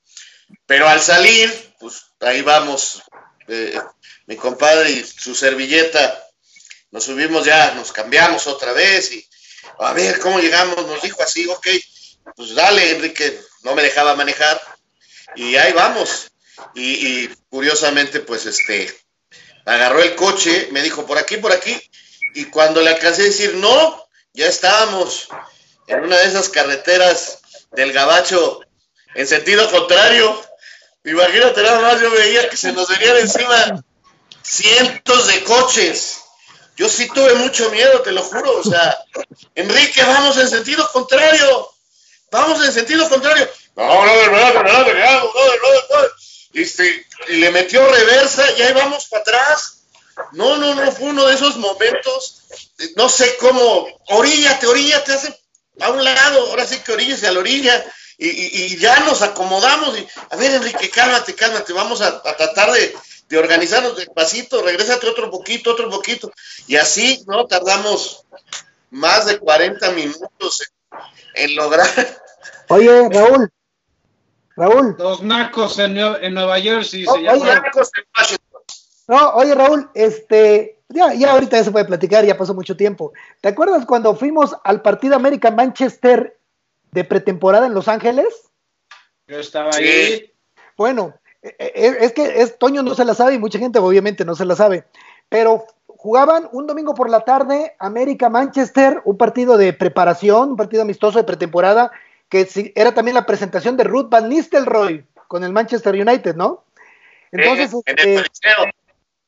[0.65, 3.01] Pero al salir, pues ahí vamos,
[3.47, 3.79] eh,
[4.27, 6.27] mi compadre y su servilleta,
[6.91, 9.27] nos subimos ya, nos cambiamos otra vez y
[9.79, 11.67] a ver cómo llegamos, nos dijo así, ok,
[12.35, 14.61] pues dale, Enrique, no me dejaba manejar.
[15.35, 16.31] Y ahí vamos.
[16.75, 18.93] Y, y curiosamente, pues este,
[19.65, 21.79] agarró el coche, me dijo por aquí, por aquí,
[22.35, 25.27] y cuando le alcancé a decir no, ya estábamos
[25.87, 27.39] en una de esas carreteras
[27.71, 28.61] del Gabacho
[29.15, 30.41] en sentido contrario.
[31.05, 33.83] Imagínate nada más, yo veía que se nos venían encima
[34.41, 36.21] cientos de coches.
[36.75, 38.59] Yo sí tuve mucho miedo, te lo juro.
[38.59, 38.97] O sea,
[39.55, 41.69] Enrique, vamos en sentido contrario.
[42.31, 43.47] Vamos en sentido contrario.
[43.75, 46.07] No, no, no, no, no, no, no, no,
[46.53, 49.79] este, y le metió reversa y ahí vamos para atrás.
[50.33, 52.43] No, no, no, fue uno de esos momentos,
[52.95, 55.42] no sé cómo, oríllate, oríllate, hace
[55.79, 57.83] a un lado, ahora sí que oríllese a la orilla,
[58.17, 59.97] y, y, ya nos acomodamos.
[59.97, 62.95] Y, a ver, Enrique, cálmate, cálmate, vamos a, tratar de,
[63.27, 66.31] de, organizarnos despacito, regrésate otro poquito, otro poquito.
[66.67, 67.47] Y así, ¿no?
[67.47, 68.25] Tardamos
[68.91, 70.71] más de 40 minutos
[71.33, 71.89] en lograr.
[72.69, 73.51] Oye, Raúl,
[74.55, 74.95] Raúl.
[74.97, 78.39] Los nacos en, Nueva Jersey se
[79.07, 83.13] No, oye, Raúl, este, ya, ya ahorita ya se puede platicar, ya pasó mucho tiempo.
[83.41, 86.37] ¿Te acuerdas cuando fuimos al partido América Manchester
[86.91, 88.49] de pretemporada en Los Ángeles?
[89.27, 90.31] Yo estaba ahí.
[90.77, 94.25] Bueno, e, e, es que es, Toño no se la sabe y mucha gente obviamente
[94.25, 94.85] no se la sabe,
[95.29, 100.81] pero jugaban un domingo por la tarde América Manchester, un partido de preparación, un partido
[100.81, 101.91] amistoso de pretemporada
[102.29, 106.63] que era también la presentación de Ruth Van Nistelrooy con el Manchester United, ¿no?
[107.31, 108.73] Entonces, en, el este, Coliseo.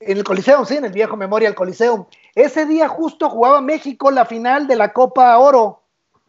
[0.05, 2.07] En el Coliseo, sí, en el viejo Memorial Coliseo.
[2.35, 5.81] Ese día justo jugaba México la final de la Copa Oro,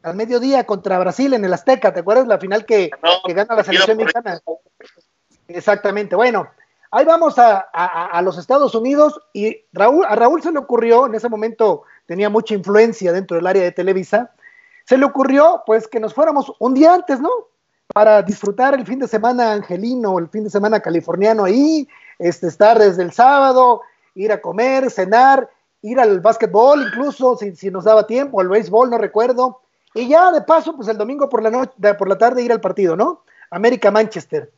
[0.03, 2.27] al mediodía contra Brasil en el Azteca, ¿te acuerdas?
[2.27, 2.91] La final que,
[3.27, 4.41] gana la selección mexicana.
[5.49, 6.49] Exactamente, bueno,
[6.91, 11.15] ahí vamos a, a, los Estados Unidos y Raúl, a Raúl se le ocurrió, en
[11.15, 14.33] ese momento tenía mucha influencia dentro del área de Televisa,
[14.87, 17.31] se le ocurrió pues que nos fuéramos un día antes, ¿no?
[17.93, 21.87] Para disfrutar el fin de semana angelino, el fin de semana californiano ahí,
[22.19, 23.83] este, estar desde el sábado,
[24.15, 25.49] ir a comer, cenar,
[25.83, 29.61] ir al básquetbol incluso, si, si nos daba tiempo, al béisbol, no recuerdo.
[29.95, 32.61] Y ya de paso, pues el domingo por la, noche, por la tarde ir al
[32.61, 33.23] partido, ¿no?
[33.51, 34.53] América-Manchester.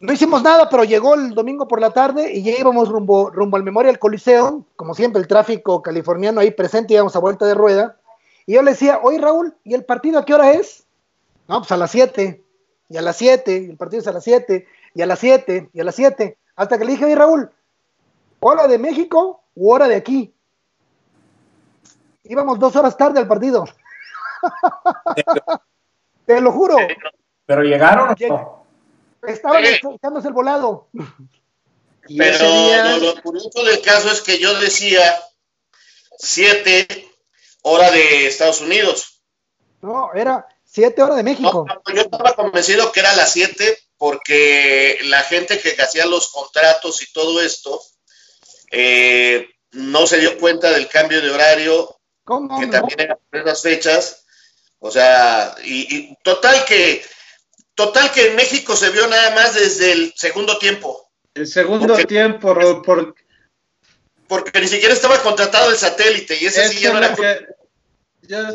[0.00, 3.56] No hicimos nada, pero llegó el domingo por la tarde y ya íbamos rumbo, rumbo
[3.56, 7.96] al Memorial Coliseum, como siempre el tráfico californiano ahí presente, íbamos a vuelta de rueda.
[8.46, 10.84] Y yo le decía, oye Raúl, ¿y el partido a qué hora es?
[11.48, 12.42] No, pues a las 7,
[12.88, 15.70] y a las 7, y el partido es a las 7, y a las 7,
[15.72, 16.38] y a las 7.
[16.56, 17.50] Hasta que le dije, oye Raúl,
[18.40, 20.34] ¿hora de México u hora de aquí?
[22.24, 23.64] Íbamos dos horas tarde al partido.
[26.26, 26.76] Te lo juro.
[27.46, 28.14] Pero llegaron.
[28.30, 28.66] ¿o
[29.22, 30.88] Estaban echándose el volado.
[32.16, 35.02] Pero lo, curioso del caso es que yo decía
[36.18, 37.10] 7
[37.62, 39.22] hora de Estados Unidos.
[39.82, 41.66] No, era siete horas de México.
[41.92, 47.12] yo estaba convencido que era las siete porque la gente que hacía los contratos y
[47.12, 47.82] todo esto
[48.70, 52.00] eh, no se dio cuenta del cambio de horario,
[52.58, 54.24] que también era por esas fechas.
[54.78, 57.04] O sea, y, total que
[57.74, 61.10] total que en México se vio nada más desde el segundo tiempo.
[61.34, 63.14] El segundo tiempo, por,
[64.26, 67.14] porque ni siquiera estaba contratado el satélite y ese sí ya no era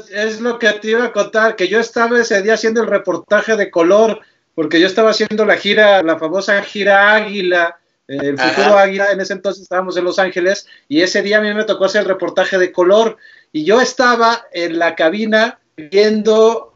[0.09, 3.55] es lo que te iba a contar, que yo estaba ese día haciendo el reportaje
[3.55, 4.21] de color,
[4.55, 7.77] porque yo estaba haciendo la gira, la famosa gira Águila,
[8.07, 11.41] eh, el futuro Águila, en ese entonces estábamos en Los Ángeles, y ese día a
[11.41, 13.17] mí me tocó hacer el reportaje de color,
[13.51, 16.75] y yo estaba en la cabina viendo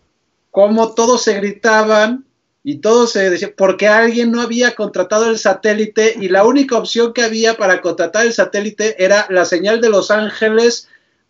[0.51, 2.25] cómo todos se gritaban
[2.63, 7.13] y todos se decían, porque alguien no había contratado el satélite y la única opción
[7.13, 10.89] que había para contratar el satélite era la señal de Los Ángeles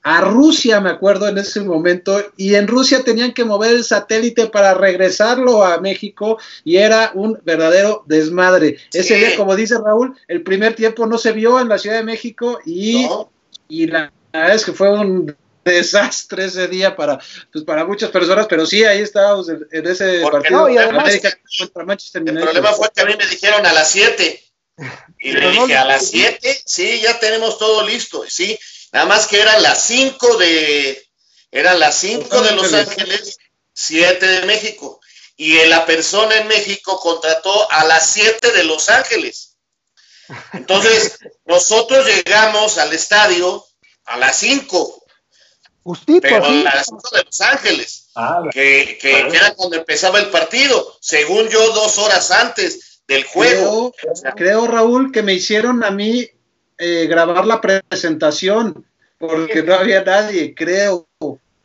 [0.09, 4.47] a Rusia, me acuerdo en ese momento, y en Rusia tenían que mover el satélite
[4.47, 8.79] para regresarlo a México y era un verdadero desmadre.
[8.91, 12.03] Ese día, como dice Raúl, el primer tiempo no se vio en la Ciudad de
[12.03, 13.07] México y,
[13.67, 17.19] y la, verdad es que fue un desastre ese día para,
[17.53, 22.41] pues para muchas personas, pero sí, ahí estábamos en, ese partido América contra Manchester El
[22.41, 24.43] problema fue que a mí me dijeron a las 7
[25.19, 28.57] y le dije a las 7, sí, ya tenemos todo listo, sí,
[28.91, 31.07] Nada más que eran las 5 de,
[31.51, 33.37] eran las 5 de Los Ángeles,
[33.73, 34.99] 7 de México.
[35.35, 39.57] Y la persona en México contrató a las 7 de Los Ángeles.
[40.53, 43.65] Entonces, nosotros llegamos al estadio
[44.05, 45.05] a las 5.
[45.83, 50.29] Justito, pero a las 5 de Los Ángeles, ah, que, que, era cuando empezaba el
[50.29, 53.93] partido, según yo, dos horas antes del juego.
[53.93, 56.29] Creo, creo Raúl, que me hicieron a mí
[56.79, 58.85] eh, grabar la presentación
[59.17, 61.07] porque no había nadie, creo.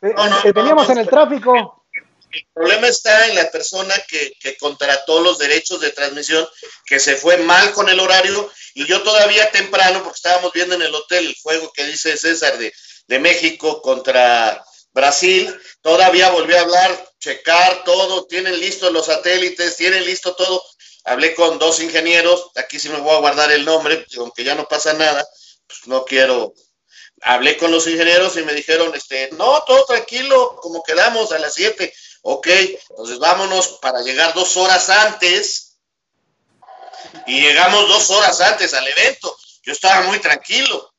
[0.01, 1.85] Eh, no, teníamos en el tráfico.
[2.31, 6.45] El problema está en la persona que, contrató los derechos de transmisión,
[6.85, 10.81] que se fue mal con el horario, y yo todavía temprano, porque estábamos viendo en
[10.81, 12.73] el hotel el juego que dice César de,
[13.07, 14.61] de México contra
[14.91, 20.61] Brasil, todavía volví a hablar, checar todo, tienen listos los satélites, tienen listo todo,
[21.05, 24.67] hablé con dos ingenieros, aquí sí me voy a guardar el nombre, aunque ya no
[24.67, 25.25] pasa nada,
[25.67, 26.53] pues no quiero.
[27.21, 31.53] Hablé con los ingenieros y me dijeron, este, no, todo tranquilo, como quedamos a las
[31.53, 31.93] 7.
[32.23, 32.47] Ok,
[32.89, 35.77] entonces vámonos para llegar dos horas antes.
[37.27, 39.35] Y llegamos dos horas antes al evento.
[39.63, 40.91] Yo estaba muy tranquilo,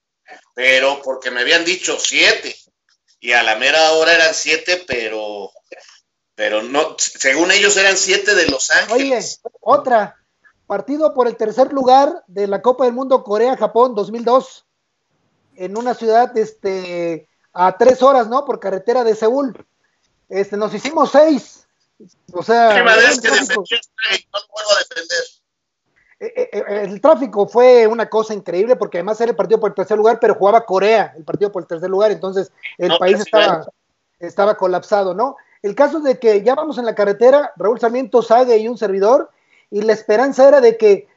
[0.55, 2.57] pero porque me habían dicho siete.
[3.21, 5.51] Y a la mera hora eran siete, pero
[6.37, 9.41] pero no, según ellos eran siete de Los Ángeles.
[9.43, 10.17] Oye, otra,
[10.67, 14.67] partido por el tercer lugar de la Copa del Mundo Corea-Japón 2002,
[15.57, 18.45] en una ciudad este, a tres horas, ¿no?
[18.45, 19.67] Por carretera de Seúl.
[20.29, 21.67] Este, nos hicimos seis.
[22.33, 25.25] O sea, no vuelvo a defender.
[26.19, 29.71] Eh, eh, eh, el tráfico fue una cosa increíble porque además era el partido por
[29.71, 33.21] el tercer lugar, pero jugaba Corea, el partido por el tercer lugar, entonces el país
[33.21, 33.67] estaba,
[34.19, 35.37] estaba colapsado, ¿no?
[35.67, 39.33] El caso de que ya vamos en la carretera, Raúl Sarmiento, Sague y un servidor,
[39.69, 41.09] y la esperanza era de que,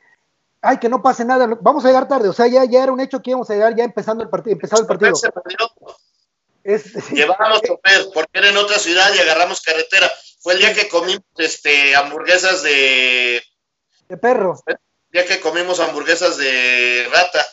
[0.64, 3.00] ay, que no pase nada, vamos a llegar tarde, o sea, ya, ya era un
[3.00, 4.54] hecho que íbamos a llegar ya empezando el partido.
[4.54, 5.14] Empezado el partido.
[6.64, 7.62] Es, Llevábamos
[8.12, 10.10] porque era en otra ciudad y agarramos carretera.
[10.39, 13.43] Fue el día que comimos este, hamburguesas de...
[14.08, 14.60] De perro.
[14.66, 14.78] El
[15.12, 17.45] día que comimos hamburguesas de rata.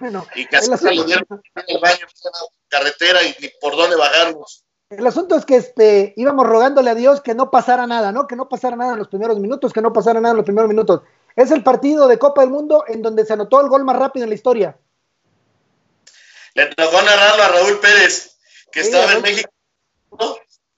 [0.00, 2.06] Bueno, y casi salieron en el baño,
[2.68, 4.64] carretera y ni por dónde bajarnos.
[4.90, 8.26] El asunto es que este, íbamos rogándole a Dios que no pasara nada, ¿no?
[8.26, 10.68] Que no pasara nada en los primeros minutos, que no pasara nada en los primeros
[10.68, 11.02] minutos.
[11.36, 14.24] Es el partido de Copa del Mundo en donde se anotó el gol más rápido
[14.24, 14.78] en la historia.
[16.54, 18.38] Le tocó narrarlo a Raúl Pérez,
[18.72, 19.50] que estaba en México.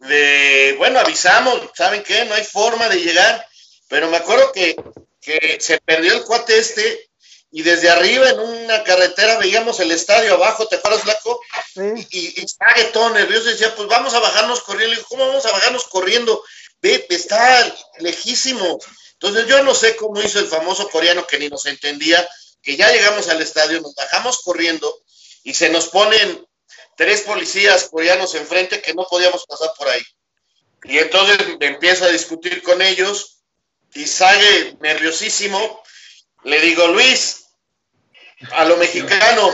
[0.01, 2.25] De, bueno, avisamos, ¿saben qué?
[2.25, 3.47] No hay forma de llegar.
[3.89, 4.75] Pero me acuerdo que,
[5.21, 7.10] que se perdió el cuate este
[7.53, 11.41] y desde arriba en una carretera veíamos el estadio abajo, ¿te acuerdas, Flaco?
[12.11, 14.97] Y, estaba todo nervioso y decía, pues vamos a bajarnos corriendo.
[14.97, 16.45] Le ¿cómo vamos a bajarnos corriendo?
[16.81, 18.79] Ve, está lejísimo.
[19.15, 22.27] Entonces yo no sé cómo hizo el famoso coreano que ni nos entendía,
[22.63, 25.03] que ya llegamos al estadio, nos bajamos corriendo
[25.43, 26.47] y se nos ponen
[26.97, 30.03] tres policías coreanos enfrente que no podíamos pasar por ahí.
[30.85, 33.41] Y entonces empiezo a discutir con ellos
[33.93, 35.83] y sale nerviosísimo.
[36.45, 37.40] Le digo, Luis,
[38.53, 39.53] a lo mexicano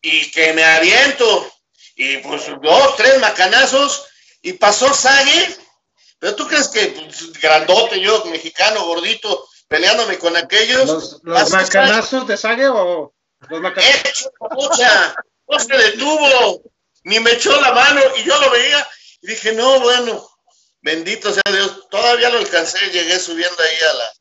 [0.00, 1.52] y que me aviento
[1.96, 4.06] y pues dos, tres macanazos
[4.42, 5.56] y pasó Sague.
[6.18, 11.20] Pero tú crees que pues, grandote yo, mexicano, gordito, peleándome con aquellos.
[11.22, 13.12] ¿Los, macanazos de Sague o
[13.48, 14.30] los macanazos?
[15.46, 16.62] no se detuvo,
[17.04, 18.86] ni me echó la mano y yo lo veía
[19.20, 20.26] Y dije, no, bueno,
[20.80, 24.12] bendito sea Dios, todavía lo alcancé, llegué subiendo ahí a la,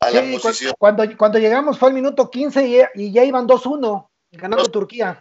[0.00, 0.74] a la posición.
[0.78, 5.20] Cuando, cuando llegamos fue al minuto 15 y, ya iban 2-1, ganando Turquía.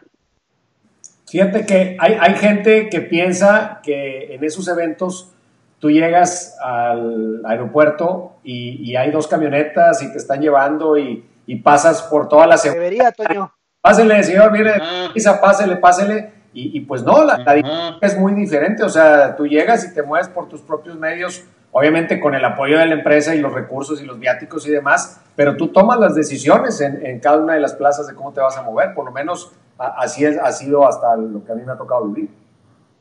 [1.28, 5.32] Fíjate que hay, hay gente que piensa que en esos eventos
[5.80, 11.26] tú llegas al aeropuerto y, hay dos camionetas y te están llevando y,
[11.64, 12.84] pasas por toda la seguridad.
[12.84, 13.52] Debería, Toño.
[13.82, 15.40] Pásele, señor, mire, ah.
[15.42, 16.34] pásele, pásele.
[16.54, 18.84] Y, pues no, la, la es muy diferente.
[18.84, 22.78] O sea, tú llegas y te mueves por tus propios medios, obviamente con el apoyo
[22.80, 26.16] de la empresa y los recursos y los viáticos y demás, pero tú tomas las
[26.16, 28.94] decisiones en, en cada una de las plazas de cómo te vas a mover.
[28.94, 32.06] Por lo menos así es, ha sido hasta lo que a mí me ha tocado
[32.06, 32.30] vivir.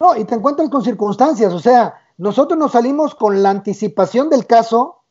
[0.00, 4.46] No, y te encuentras con circunstancias, o sea, nosotros nos salimos con la anticipación del
[4.46, 5.02] caso,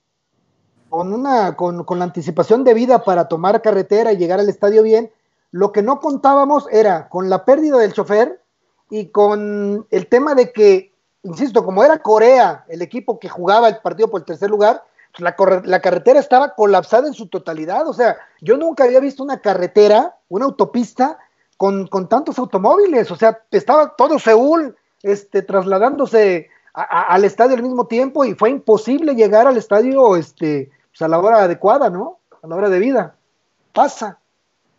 [0.90, 5.12] con, una, con, con la anticipación debida para tomar carretera y llegar al estadio bien.
[5.52, 8.42] Lo que no contábamos era con la pérdida del chofer
[8.90, 10.94] y con el tema de que,
[11.24, 15.22] insisto, como era Corea el equipo que jugaba el partido por el tercer lugar, pues
[15.22, 17.88] la, la, carretera estaba colapsada en su totalidad.
[17.88, 21.18] O sea, yo nunca había visto una carretera, una autopista
[21.58, 23.10] con, con tantos automóviles.
[23.12, 29.16] O sea, estaba todo Seúl este, trasladándose al estadio al mismo tiempo y fue imposible
[29.16, 32.20] llegar al estadio este, pues, a la hora adecuada, ¿no?
[32.44, 33.16] A la hora de vida.
[33.74, 34.20] Pasa.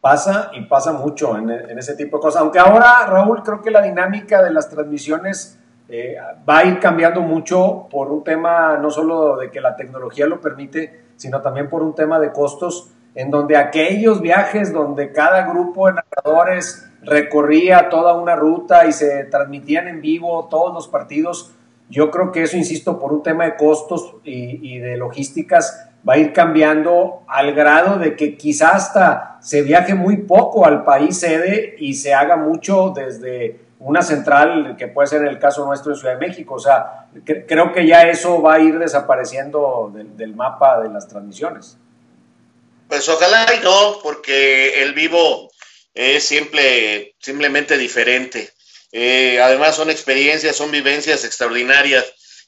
[0.00, 2.40] Pasa y pasa mucho en, ese tipo de cosas.
[2.42, 5.58] Aunque ahora, Raúl, creo que la dinámica de las transmisiones
[5.88, 6.16] eh,
[6.48, 10.40] va a ir cambiando mucho por un tema no solo de que la tecnología lo
[10.40, 15.86] permite, sino también por un tema de costos, en donde aquellos viajes donde cada grupo
[15.88, 21.54] de narradores recorría toda una ruta y se transmitían en vivo todos los partidos,
[21.88, 26.18] yo creo que eso, insisto, por un tema de costos y, de logísticas, va a
[26.18, 31.76] ir cambiando al grado de que quizás hasta se viaje muy poco al país sede
[31.78, 36.18] y se haga mucho desde una central, que puede ser el caso nuestro en Ciudad
[36.18, 36.54] de México.
[36.54, 41.76] O sea, creo que ya eso va a ir desapareciendo del, mapa de las transmisiones.
[42.88, 45.50] Pues ojalá y no, porque el vivo
[45.94, 48.50] es siempre, simplemente diferente.
[48.90, 52.04] Eh, además son experiencias, son vivencias extraordinarias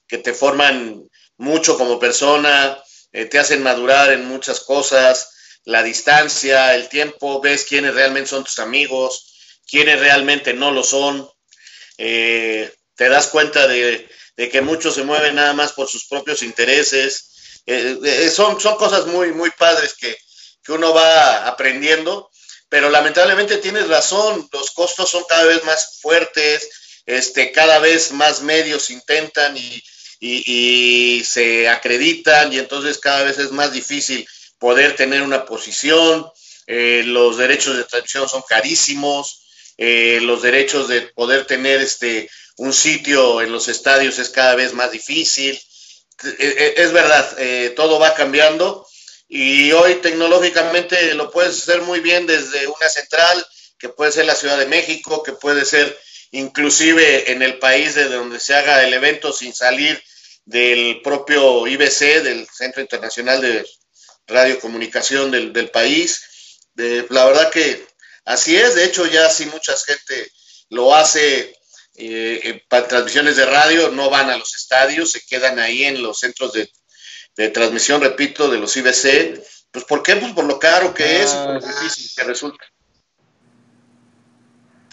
[0.09, 1.05] que te forman
[1.37, 2.79] mucho como persona,
[3.13, 8.45] eh, te hacen madurar en muchas cosas, la distancia, el tiempo, ves quiénes realmente son
[8.45, 9.31] tus amigos,
[9.69, 11.29] quiénes realmente no lo son,
[11.99, 17.63] eh, te das cuenta de, que muchos se mueven nada más por sus propios intereses,
[18.33, 20.17] son, son cosas muy, muy padres que,
[20.65, 22.31] que uno va aprendiendo
[22.71, 26.71] pero lamentablemente tienes razón, los costos son cada vez más fuertes,
[27.05, 29.83] este, cada vez más medios intentan y,
[31.25, 34.27] se acreditan y entonces cada vez es más difícil
[34.59, 36.27] poder tener una posición,
[36.67, 39.50] eh, los derechos de transmisión son carísimos,
[39.83, 42.29] eh, los derechos de poder tener este,
[42.59, 45.59] un sitio en los estadios es cada vez más difícil.
[46.39, 47.35] Eh, es verdad,
[47.75, 48.87] todo va cambiando
[49.27, 53.47] y hoy tecnológicamente lo puedes hacer muy bien desde una central,
[53.79, 55.99] que puede ser la Ciudad de México, que puede ser
[56.33, 59.99] inclusive en el país de donde se haga el evento sin salir
[60.45, 63.65] del propio IBC, del Centro Internacional de
[64.27, 66.21] Radiocomunicación del, del país.
[66.75, 67.90] la verdad que
[68.25, 70.31] así es, de hecho ya si mucha gente
[70.71, 71.55] lo hace
[71.97, 76.21] eh, para transmisiones de radio, no van a los estadios, se quedan ahí en los
[76.21, 76.71] centros de
[77.37, 79.41] de transmisión, repito, de los IBC.
[79.71, 80.17] Pues ¿por qué?
[80.17, 82.65] Pues por lo caro que es, por lo difícil que resulta.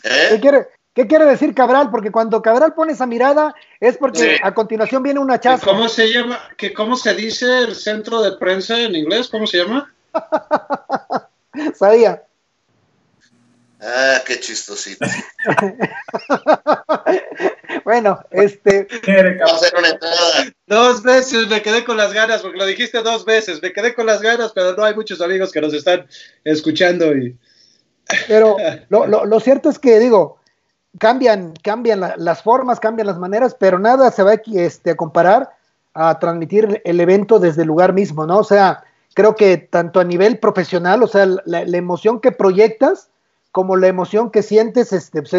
[0.03, 0.28] ¿Eh?
[0.32, 1.89] ¿Qué, quiere, ¿Qué quiere decir Cabral?
[1.89, 5.65] Porque cuando Cabral pone esa mirada es porque a continuación viene una chasca.
[5.65, 6.39] ¿Cómo se llama?
[6.57, 9.28] ¿Que ¿Cómo se dice el centro de prensa en inglés?
[9.30, 9.93] ¿Cómo se llama?
[11.75, 12.23] Sabía.
[13.80, 15.05] Ah, qué chistosito.
[17.86, 18.88] bueno, este.
[20.65, 23.61] Dos veces me quedé con las ganas, porque lo dijiste dos veces.
[23.61, 26.07] Me quedé con las ganas, pero no hay muchos amigos que nos están
[26.43, 27.15] escuchando.
[27.15, 27.38] y
[28.28, 28.57] Pero
[28.89, 30.39] lo, lo, cierto es que, digo,
[30.97, 35.51] cambian, cambian las formas, cambian las maneras, pero nada se va este, a comparar
[35.93, 38.39] a transmitir el evento desde el lugar mismo, ¿no?
[38.39, 43.09] O sea, creo que tanto a nivel profesional, o sea, la emoción que proyectas
[43.58, 45.34] como la emoción que sientes este, pues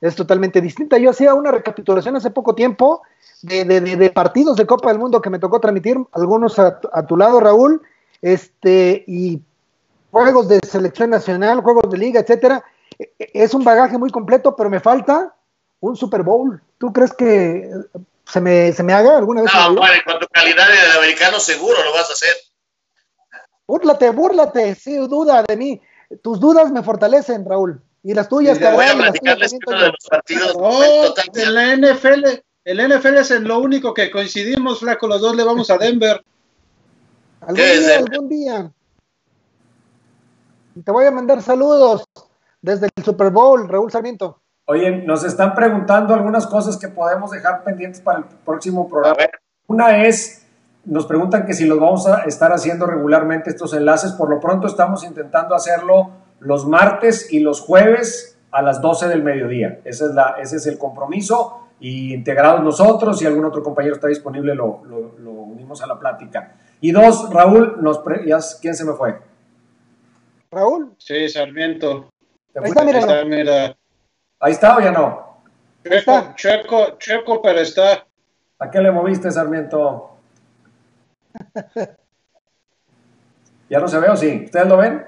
[0.00, 0.98] es, totalmente distinta.
[0.98, 3.02] Yo hacía una recapitulación hace poco tiempo
[3.42, 7.82] de, partidos de Copa del Mundo que me tocó transmitir, algunos a, tu lado, Raúl,
[8.22, 9.40] este, y
[10.12, 12.62] juegos de selección nacional, juegos de liga, etcétera.
[13.00, 15.34] E, e, es un bagaje muy completo, pero me falta
[15.80, 16.62] un Super Bowl.
[16.78, 17.68] ¿Tú crees que
[18.28, 19.50] se me, se me haga alguna vez?
[19.52, 22.36] No, bueno, con tu calidad de americano seguro lo vas a hacer.
[23.66, 25.82] Búrlate, búrlate, sin duda de mí
[26.22, 27.80] tus dudas me fortalecen, Raúl.
[28.02, 28.76] Y las tuyas, cabrón.
[28.76, 30.52] Voy a platicarles de los partidos.
[30.54, 32.24] Oh, de la NFL,
[32.64, 36.24] el NFL es en lo único que coincidimos, flaco, los dos le vamos a Denver.
[37.40, 38.72] Algún día, algún día.
[40.84, 42.04] Te voy a mandar saludos
[42.60, 44.40] desde el Super Bowl, Raúl Sarmiento.
[44.66, 49.16] Oye, nos están preguntando algunas cosas que podemos dejar pendientes para el próximo programa.
[49.68, 50.45] Una es,
[50.86, 54.12] nos preguntan que si los vamos a estar haciendo regularmente estos enlaces.
[54.12, 59.22] Por lo pronto estamos intentando hacerlo los martes y los jueves a las 12 del
[59.22, 59.80] mediodía.
[59.84, 61.68] Ese es, la, ese es el compromiso.
[61.80, 66.54] Y integrados nosotros, si algún otro compañero está disponible, lo, lo, unimos a la plática.
[66.80, 68.00] Y dos, Raúl, nos
[68.60, 69.18] ¿quién se me fue?
[70.50, 70.94] Raúl.
[70.98, 72.08] Sí, Sarmiento.
[72.54, 73.76] Ahí está, mira.
[74.38, 75.42] ¿Ahí está o ya no?
[75.84, 78.06] Checo, Checo, Checo, pero está.
[78.58, 80.15] ¿A qué le moviste, Sarmiento?
[83.68, 84.42] ¿Ya no se ve o sí?
[84.44, 85.04] ¿Ustedes lo ven?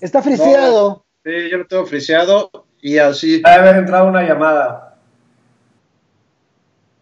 [0.00, 1.04] Está friseado.
[1.24, 2.50] sí, yo lo tengo friseado
[2.80, 3.42] y así.
[3.42, 4.96] Debe haber entrado una llamada.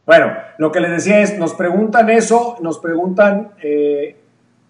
[0.05, 4.16] Bueno, lo que les decía es, nos preguntan eso, nos preguntan eh,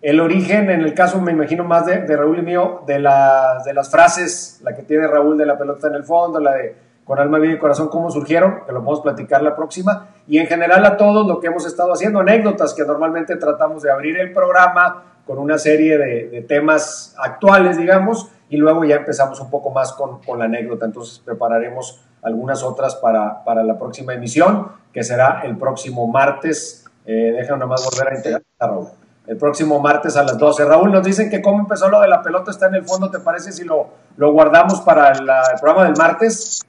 [0.03, 3.73] el origen, en el caso me imagino más de, Raúl y mío, de, las de
[3.73, 7.19] las frases, la que tiene Raúl de la pelota en el fondo, la de con
[7.19, 10.85] alma, vida y corazón, cómo surgieron, que lo podemos platicar la próxima, y en general
[10.85, 15.05] a todos lo que hemos estado haciendo, anécdotas que normalmente tratamos de abrir el programa
[15.27, 20.23] con una serie de, temas actuales, digamos, y luego ya empezamos un poco más con,
[20.23, 25.57] con la anécdota, entonces prepararemos algunas otras para, para, la próxima emisión, que será el
[25.57, 26.85] próximo martes.
[27.05, 28.89] Eh, déjame nomás volver a integrar a Raúl
[29.27, 30.65] el próximo martes a las 12.
[30.65, 33.21] Raúl, nos dicen que cómo empezó lo de la pelota está en el fondo, ¿te
[33.21, 35.27] parece si lo, lo guardamos para el
[35.61, 36.61] programa del martes?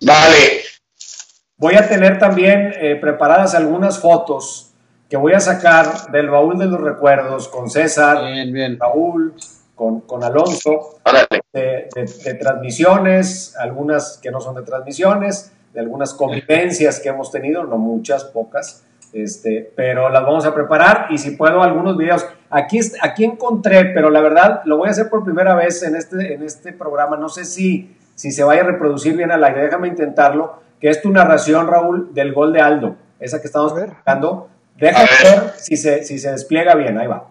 [0.00, 0.62] Vale.
[1.56, 4.72] Voy a tener también eh, preparadas algunas fotos
[5.08, 8.18] que voy a sacar del baúl de los recuerdos con César,
[8.78, 9.34] Raúl,
[9.74, 10.98] con, con Alonso,
[11.52, 17.64] de, de, transmisiones, algunas que no son de transmisiones, de algunas convivencias que hemos tenido,
[17.64, 18.84] no muchas, pocas
[19.14, 22.26] este, pero las vamos a preparar y si puedo algunos videos.
[22.50, 26.34] Aquí, aquí encontré, pero la verdad lo voy a hacer por primera vez en este,
[26.34, 27.16] en este programa.
[27.16, 29.62] No sé si, si se vaya a reproducir bien al aire.
[29.62, 30.62] Déjame intentarlo.
[30.80, 32.96] Que es tu narración, Raúl, del gol de Aldo.
[33.18, 34.48] Esa que estamos buscando.
[34.76, 36.98] Déjame ver si se, si se despliega bien.
[36.98, 37.28] Ahí va.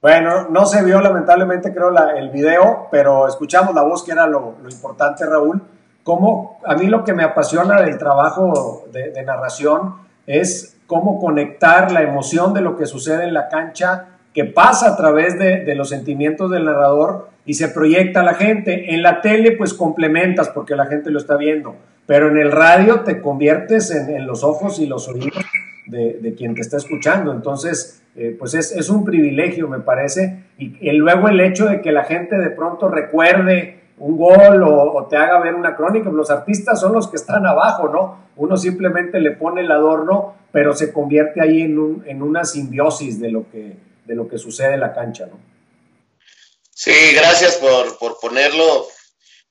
[0.00, 4.54] Bueno, no se vio lamentablemente creo el video, pero escuchamos la voz que era lo,
[4.70, 5.60] importante, Raúl.
[6.04, 9.96] Como a mí lo que me apasiona del trabajo de, narración
[10.26, 14.96] es cómo conectar la emoción de lo que sucede en la cancha, que pasa a
[14.96, 18.94] través de, los sentimientos del narrador y se proyecta a la gente.
[18.94, 21.74] En la tele pues complementas porque la gente lo está viendo,
[22.06, 25.44] pero en el radio te conviertes en, los ojos y los oídos
[25.86, 27.32] de, de quien te está escuchando.
[27.32, 30.46] Entonces, eh, pues es, un privilegio, me parece.
[30.58, 35.16] Y, luego el hecho de que la gente de pronto recuerde un gol o, te
[35.16, 38.26] haga ver una crónica, los artistas son los que están abajo, ¿no?
[38.34, 43.20] Uno simplemente le pone el adorno, pero se convierte ahí en, un, en una simbiosis
[43.20, 45.38] de lo, que, de lo que sucede en la cancha, ¿no?
[46.74, 48.88] Sí, gracias por, por ponerlo.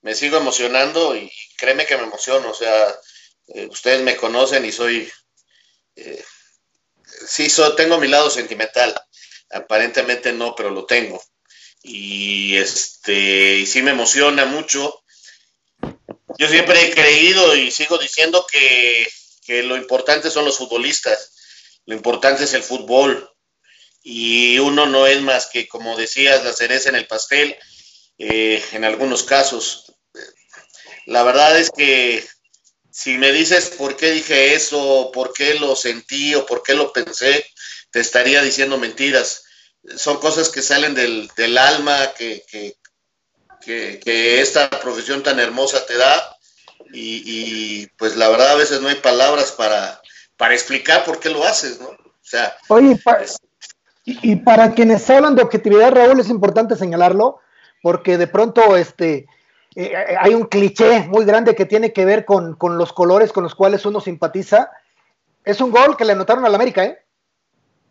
[0.01, 2.49] Me sigo emocionando y créeme que me emociono.
[2.49, 2.87] O sea,
[3.47, 5.07] eh, ustedes me conocen y soy
[5.95, 6.23] eh,
[7.27, 8.93] sí, tengo mi lado sentimental.
[9.51, 11.21] Aparentemente no, pero lo tengo.
[11.83, 15.03] Y este, y sí me emociona mucho.
[16.37, 19.07] Yo siempre he creído y sigo diciendo que,
[19.63, 21.33] lo importante son los futbolistas.
[21.85, 23.29] Lo importante es el fútbol.
[24.03, 27.57] Y uno no es más que, como decías, la cereza en el pastel,
[28.17, 29.93] eh, en algunos casos.
[31.05, 32.25] La verdad es que
[32.97, 36.91] si me dices por qué dije eso, por qué lo sentí o por qué lo
[36.91, 37.45] pensé,
[37.91, 39.43] te estaría diciendo mentiras.
[39.97, 42.43] Son cosas que salen del, alma, que,
[43.61, 46.37] que, esta profesión tan hermosa te da.
[46.91, 50.01] Y, pues la verdad a veces no hay palabras para,
[50.35, 51.89] para explicar por qué lo haces, ¿no?
[51.89, 52.99] O sea, Oye,
[54.05, 57.41] y, y para quienes hablan de objetividad, Raúl, es importante señalarlo,
[57.83, 59.27] porque de pronto este,
[59.77, 63.43] eh, eh, hay un cliché muy grande que tiene que ver con, los colores con
[63.43, 64.71] los cuales uno simpatiza.
[65.45, 66.97] Es un gol que le anotaron al América, ¿eh?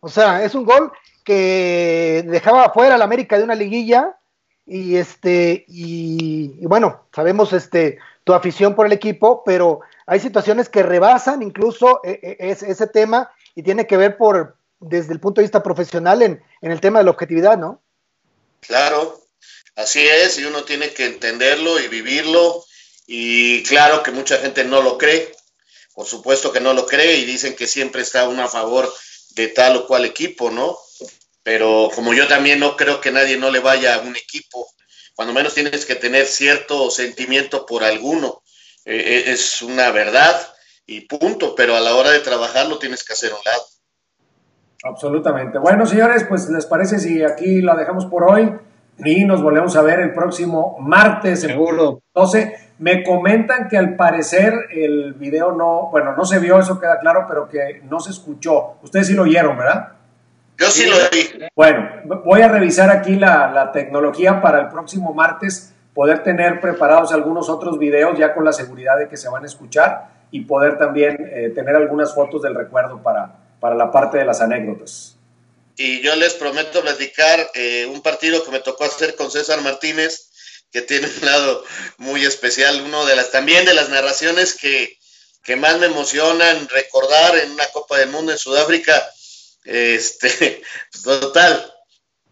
[0.01, 0.91] O sea, es un gol
[1.23, 4.19] que dejaba afuera al América de una liguilla
[4.67, 9.79] y este, y, bueno, sabemos este tu afición por el equipo, pero
[10.09, 15.13] hay situaciones que rebasan incluso e, e, ese tema y tiene que ver por desde
[15.13, 17.81] el punto de vista profesional en, en el tema de la objetividad, ¿no?
[18.59, 19.26] Claro,
[19.77, 22.65] así es, y uno tiene que entenderlo y vivirlo,
[23.07, 25.33] y claro que mucha gente no lo cree,
[25.95, 28.93] por supuesto que no lo cree y dicen que siempre está uno a favor
[29.31, 30.77] de tal o cual equipo, ¿no?
[31.43, 34.69] Pero como yo también no creo que nadie no le vaya a un equipo,
[35.15, 38.43] cuando menos tienes que tener cierto sentimiento por alguno,
[38.85, 40.55] eh, eh, es una verdad
[40.87, 43.65] y punto, pero a la hora de trabajarlo tienes que hacer un lado.
[44.83, 45.59] Absolutamente.
[45.59, 48.53] Bueno, señores, pues les parece si aquí la dejamos por hoy
[48.99, 51.41] y nos volvemos a ver el próximo martes.
[51.41, 52.01] Seguro.
[52.15, 52.57] 12.
[52.79, 57.27] Me comentan que al parecer el video no, bueno, no se vio, eso queda claro,
[57.29, 58.77] pero que no se escuchó.
[58.83, 59.93] Ustedes sí lo oyeron, ¿verdad?
[60.59, 61.49] Yo sí, lo oí.
[61.55, 61.89] Bueno,
[62.25, 67.49] voy a revisar aquí la, la tecnología para el próximo martes, poder tener preparados algunos
[67.49, 71.17] otros videos ya con la seguridad de que se van a escuchar y poder también
[71.33, 75.16] eh, tener algunas fotos del recuerdo para, para la parte de las anécdotas.
[75.77, 80.31] Y yo les prometo platicar eh, un partido que me tocó hacer con César Martínez,
[80.73, 81.65] que tiene un lado
[81.99, 84.99] muy especial, uno de las también de las narraciones que,
[85.43, 89.07] que más me emocionan recordar en una Copa del Mundo en Sudáfrica.
[89.65, 90.63] Este,
[91.05, 91.73] total,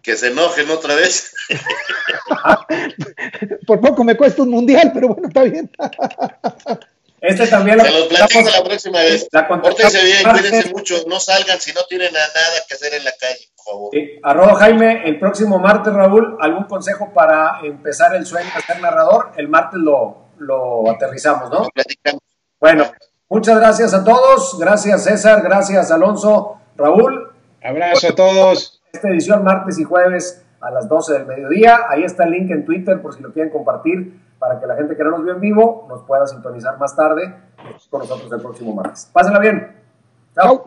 [0.03, 1.35] que se enojen otra vez.
[3.67, 5.71] Por poco me cuesta un mundial, pero bueno, está bien.
[7.25, 9.29] Este también Se los platico la próxima vez.
[9.31, 10.97] Pórtense bien, cuídense mucho.
[11.09, 12.29] No salgan si no tienen nada
[12.69, 13.91] que hacer en la calle, por favor.
[14.23, 19.33] Arroba Jaime, el próximo martes, Raúl, ¿algún consejo para empezar el sueño de ser narrador?
[19.39, 21.67] El martes lo, lo aterrizamos, ¿no?
[21.73, 22.21] platicamos.
[22.61, 22.85] Bueno,
[23.31, 24.59] muchas gracias a todos.
[24.59, 25.41] Gracias, César.
[25.43, 26.61] Gracias, Alonso.
[26.77, 27.33] Raúl.
[27.63, 28.83] Abrazo a todos.
[28.93, 31.87] Esta edición martes y jueves a las 12 del mediodía.
[31.89, 34.95] Ahí está el link en Twitter por si lo quieren compartir para que la gente
[34.95, 37.35] que no nos vio en vivo nos pueda sintonizar más tarde
[37.89, 39.09] con nosotros el próximo martes.
[39.11, 39.75] Pásenla bien.
[40.35, 40.67] Chao.